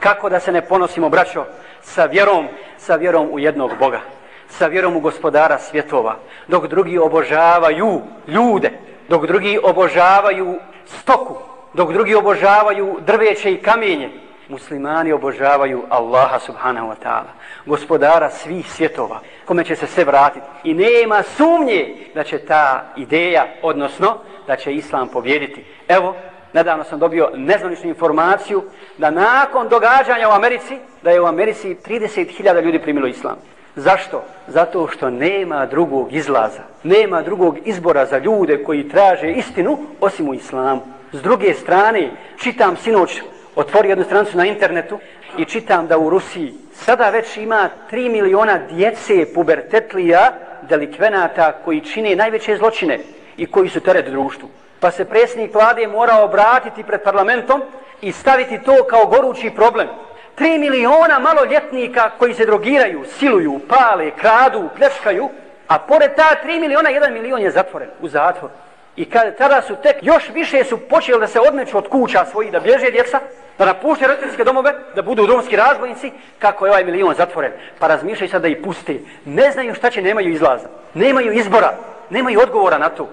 Kako 0.00 0.28
da 0.28 0.40
se 0.40 0.52
ne 0.52 0.62
ponosimo, 0.62 1.08
braćo, 1.08 1.44
sa 1.82 2.04
vjerom, 2.04 2.46
sa 2.78 2.96
vjerom 2.96 3.28
u 3.32 3.38
jednog 3.38 3.70
Boga 3.78 4.00
sa 4.48 4.66
vjerom 4.66 4.96
u 4.96 5.00
gospodara 5.00 5.58
svjetova, 5.58 6.16
dok 6.48 6.66
drugi 6.66 6.98
obožavaju 6.98 8.00
ljude, 8.26 8.70
dok 9.08 9.26
drugi 9.26 9.58
obožavaju 9.62 10.58
stoku, 10.86 11.36
dok 11.74 11.92
drugi 11.92 12.14
obožavaju 12.14 12.98
drveće 13.06 13.52
i 13.52 13.62
kamenje, 13.62 14.10
muslimani 14.48 15.12
obožavaju 15.12 15.82
Allaha 15.88 16.38
subhanahu 16.38 16.88
wa 16.88 16.94
ta'ala, 17.04 17.32
gospodara 17.66 18.30
svih 18.30 18.72
svjetova, 18.72 19.20
kome 19.44 19.64
će 19.64 19.76
se 19.76 19.86
sve 19.86 20.04
vratiti. 20.04 20.46
I 20.64 20.74
nema 20.74 21.22
sumnje 21.22 21.94
da 22.14 22.24
će 22.24 22.38
ta 22.38 22.92
ideja, 22.96 23.46
odnosno 23.62 24.18
da 24.46 24.56
će 24.56 24.74
Islam 24.74 25.08
pobjediti. 25.08 25.64
Evo, 25.88 26.14
nedavno 26.52 26.84
sam 26.84 26.98
dobio 26.98 27.30
nezvaničnu 27.34 27.88
informaciju 27.88 28.62
da 28.98 29.10
nakon 29.10 29.68
događanja 29.68 30.28
u 30.28 30.32
Americi, 30.32 30.78
da 31.02 31.10
je 31.10 31.20
u 31.20 31.26
Americi 31.26 31.76
30.000 31.86 32.62
ljudi 32.62 32.78
primilo 32.78 33.06
Islam. 33.06 33.36
Zašto? 33.76 34.24
Zato 34.46 34.88
što 34.88 35.10
nema 35.10 35.66
drugog 35.66 36.12
izlaza. 36.12 36.62
Nema 36.82 37.22
drugog 37.22 37.58
izbora 37.64 38.06
za 38.06 38.18
ljude 38.18 38.64
koji 38.64 38.88
traže 38.88 39.32
istinu 39.32 39.78
osim 40.00 40.28
u 40.28 40.34
islamu. 40.34 40.80
S 41.12 41.22
druge 41.22 41.54
strane, 41.54 42.10
čitam 42.38 42.76
sinoć, 42.76 43.22
otvori 43.56 43.88
jednu 43.88 44.04
stranicu 44.04 44.36
na 44.36 44.46
internetu 44.46 44.98
i 45.38 45.44
čitam 45.44 45.86
da 45.86 45.98
u 45.98 46.10
Rusiji 46.10 46.54
sada 46.72 47.10
već 47.10 47.36
ima 47.36 47.68
3 47.90 48.12
miliona 48.12 48.58
djece 48.70 49.34
pubertetlija 49.34 50.32
delikvenata 50.62 51.52
koji 51.64 51.80
čine 51.80 52.16
najveće 52.16 52.56
zločine 52.56 52.98
i 53.36 53.46
koji 53.46 53.68
su 53.68 53.80
teret 53.80 54.10
društvu. 54.10 54.48
Pa 54.80 54.90
se 54.90 55.04
predsjednik 55.04 55.54
vlade 55.54 55.86
mora 55.86 56.16
obratiti 56.20 56.82
pred 56.82 57.02
parlamentom 57.02 57.62
i 58.00 58.12
staviti 58.12 58.58
to 58.64 58.84
kao 58.90 59.06
gorući 59.06 59.50
problem. 59.50 59.88
3 60.38 60.58
miliona 60.58 61.18
maloljetnika 61.18 62.10
koji 62.18 62.34
se 62.34 62.46
drogiraju, 62.46 63.04
siluju, 63.18 63.60
pale, 63.68 64.10
kradu, 64.10 64.68
pljačkaju, 64.76 65.28
a 65.68 65.78
pored 65.78 66.14
ta 66.16 66.36
3 66.44 66.60
miliona, 66.60 66.90
1 66.90 67.12
milion 67.12 67.40
je 67.40 67.50
zatvoren 67.50 67.88
u 68.00 68.08
zatvoru. 68.08 68.54
I 68.96 69.04
kada 69.04 69.30
tada 69.30 69.62
su 69.62 69.76
tek 69.82 69.96
još 70.02 70.28
više 70.34 70.64
su 70.64 70.78
počeli 70.88 71.20
da 71.20 71.26
se 71.26 71.40
odmeću 71.40 71.78
od 71.78 71.88
kuća 71.88 72.24
svojih, 72.24 72.52
da 72.52 72.60
bježe 72.60 72.90
djeca, 72.90 73.20
da 73.58 73.64
napušte 73.64 74.06
roditeljske 74.06 74.44
domove, 74.44 74.74
da 74.94 75.02
budu 75.02 75.26
domski 75.26 75.56
razbojnici, 75.56 76.12
kako 76.38 76.66
je 76.66 76.70
ovaj 76.70 76.84
milion 76.84 77.14
zatvoren. 77.14 77.52
Pa 77.78 77.86
razmišljaju 77.86 78.30
sad 78.30 78.42
da 78.42 78.48
ih 78.48 78.56
pusti. 78.64 79.06
Ne 79.24 79.50
znaju 79.50 79.74
šta 79.74 79.90
će, 79.90 80.02
nemaju 80.02 80.32
izlaza. 80.32 80.68
Nemaju 80.94 81.32
izbora, 81.32 81.76
nemaju 82.10 82.40
odgovora 82.40 82.78
na 82.78 82.88
to. 82.88 83.08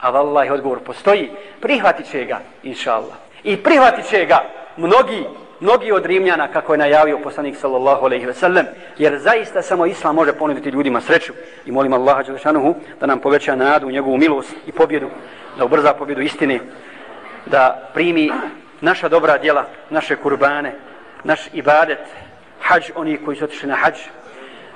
A 0.00 0.10
vallaj, 0.10 0.50
odgovor 0.50 0.78
postoji. 0.78 1.30
Prihvatit 1.60 2.10
će 2.10 2.24
ga, 2.24 2.40
inša 2.62 2.94
Allah. 2.94 3.14
I 3.44 3.56
prihvatit 3.56 4.08
će 4.08 4.24
ga 4.24 4.44
mnogi 4.76 5.24
mnogi 5.60 5.92
od 5.92 6.06
Rimljana, 6.06 6.48
kako 6.48 6.74
je 6.74 6.78
najavio 6.78 7.18
poslanik 7.18 7.56
sallallahu 7.56 8.04
alaihi 8.04 8.26
ve 8.26 8.34
sellem, 8.34 8.66
jer 8.98 9.18
zaista 9.18 9.62
samo 9.62 9.86
Islam 9.86 10.14
može 10.14 10.32
ponuditi 10.32 10.68
ljudima 10.68 11.00
sreću. 11.00 11.32
I 11.66 11.72
molim 11.72 11.92
Allaha 11.92 12.22
Đelešanuhu 12.22 12.74
da 13.00 13.06
nam 13.06 13.18
poveća 13.18 13.56
nadu 13.56 13.86
u 13.86 13.90
njegovu 13.90 14.16
milost 14.16 14.54
i 14.66 14.72
pobjedu, 14.72 15.08
da 15.58 15.64
ubrza 15.64 15.94
pobjedu 15.94 16.20
istine, 16.20 16.60
da 17.46 17.90
primi 17.94 18.30
naša 18.80 19.08
dobra 19.08 19.38
djela, 19.38 19.66
naše 19.90 20.16
kurbane, 20.16 20.74
naš 21.24 21.40
ibadet, 21.52 21.98
hađ 22.60 22.90
oni 22.94 23.18
koji 23.24 23.36
su 23.36 23.44
otišli 23.44 23.68
na 23.68 23.74
hađ, 23.74 23.94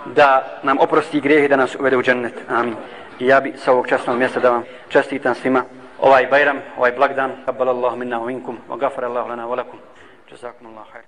da 0.06 0.60
nam 0.62 0.78
oprosti 0.80 1.20
grehe 1.20 1.48
da 1.48 1.56
nas 1.56 1.74
uvede 1.74 1.96
u 1.96 2.02
džennet. 2.02 2.34
Amin. 2.48 2.74
I 3.18 3.26
ja 3.26 3.40
bi 3.40 3.52
sa 3.56 3.72
ovog 3.72 3.88
časnog 3.88 4.18
mjesta 4.18 4.40
da 4.40 4.50
vam 4.50 4.64
čestitam 4.88 5.34
svima 5.34 5.64
ovaj 6.00 6.26
bajram, 6.26 6.56
ovaj 6.78 6.92
blagdan. 6.92 7.32
Kabbalallahu 7.44 7.96
minna 7.96 8.20
wa 8.20 8.26
minkum, 8.26 8.58
wa 8.68 8.78
gafara 8.78 9.08
Allahu 9.08 9.28
lana 9.28 9.46
wa 9.46 9.56
lakum. 9.56 9.78
جزاكم 10.34 10.66
الله 10.66 10.84
خير. 10.84 11.04